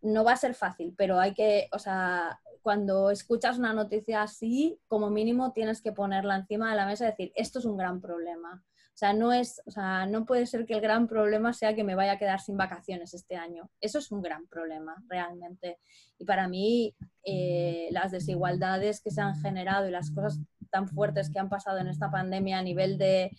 [0.01, 4.79] No va a ser fácil, pero hay que, o sea, cuando escuchas una noticia así,
[4.87, 8.01] como mínimo tienes que ponerla encima de la mesa y decir, esto es un gran
[8.01, 8.63] problema.
[8.95, 11.83] O sea, no es, o sea, no puede ser que el gran problema sea que
[11.83, 13.69] me vaya a quedar sin vacaciones este año.
[13.81, 15.79] Eso es un gran problema, realmente.
[16.17, 20.39] Y para mí, eh, las desigualdades que se han generado y las cosas
[20.71, 23.31] tan fuertes que han pasado en esta pandemia a nivel de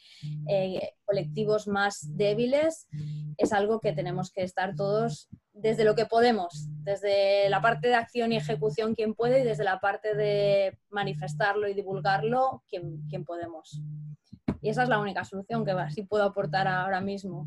[0.47, 2.87] eh, colectivos más débiles
[3.39, 7.95] es algo que tenemos que estar todos desde lo que podemos, desde la parte de
[7.95, 13.25] acción y ejecución quien puede y desde la parte de manifestarlo y divulgarlo quien, quien
[13.25, 13.81] podemos.
[14.61, 17.47] Y esa es la única solución que sí puedo aportar ahora mismo.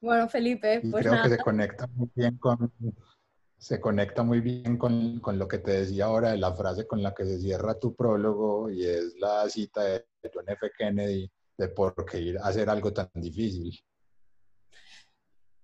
[0.00, 2.72] Bueno, Felipe, pues creo que se conecta muy bien con
[3.58, 7.02] se conecta muy bien con, con, lo que te decía ahora de la frase con
[7.02, 10.70] la que se cierra tu prólogo y es la cita de John F.
[10.78, 13.72] Kennedy de por qué ir a hacer algo tan difícil.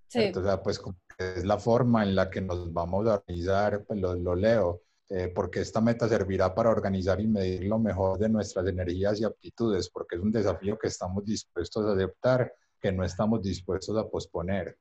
[0.08, 0.24] Sí.
[0.24, 0.80] Entonces, pues
[1.18, 5.28] es la forma en la que nos vamos a organizar, pues lo, lo leo, eh,
[5.34, 9.90] porque esta meta servirá para organizar y medir lo mejor de nuestras energías y aptitudes,
[9.90, 14.78] porque es un desafío que estamos dispuestos a aceptar, que no estamos dispuestos a posponer.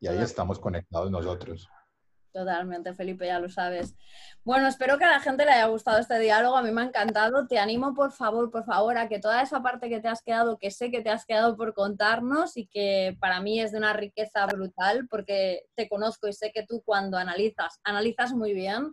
[0.00, 1.68] Y ahí estamos conectados nosotros.
[2.32, 3.96] Totalmente, Felipe, ya lo sabes.
[4.44, 6.84] Bueno, espero que a la gente le haya gustado este diálogo, a mí me ha
[6.84, 7.48] encantado.
[7.48, 10.56] Te animo, por favor, por favor, a que toda esa parte que te has quedado,
[10.56, 13.94] que sé que te has quedado por contarnos y que para mí es de una
[13.94, 18.92] riqueza brutal, porque te conozco y sé que tú cuando analizas, analizas muy bien,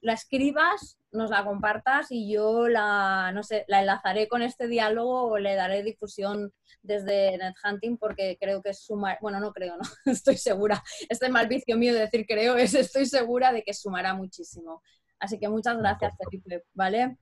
[0.00, 5.24] la escribas, nos la compartas y yo la, no sé, la enlazaré con este diálogo
[5.24, 9.82] o le daré difusión desde NetHunting porque creo que es sumar, bueno, no creo, no,
[10.12, 14.14] estoy segura, este mal vicio mío de decir creo es estoy segura de que sumará
[14.14, 14.82] muchísimo.
[15.20, 17.18] Así que muchas gracias, Felipe, ¿vale?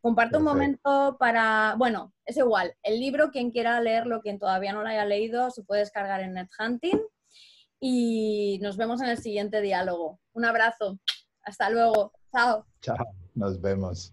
[0.00, 4.82] Comparto un momento para, bueno, es igual, el libro, quien quiera leerlo, quien todavía no
[4.82, 7.02] lo haya leído, se puede descargar en NetHunting
[7.80, 10.20] y nos vemos en el siguiente diálogo.
[10.32, 10.98] Un abrazo.
[11.46, 12.12] Hasta luego.
[12.32, 12.66] Chao.
[12.80, 12.96] Chao.
[13.34, 14.12] Nos vemos.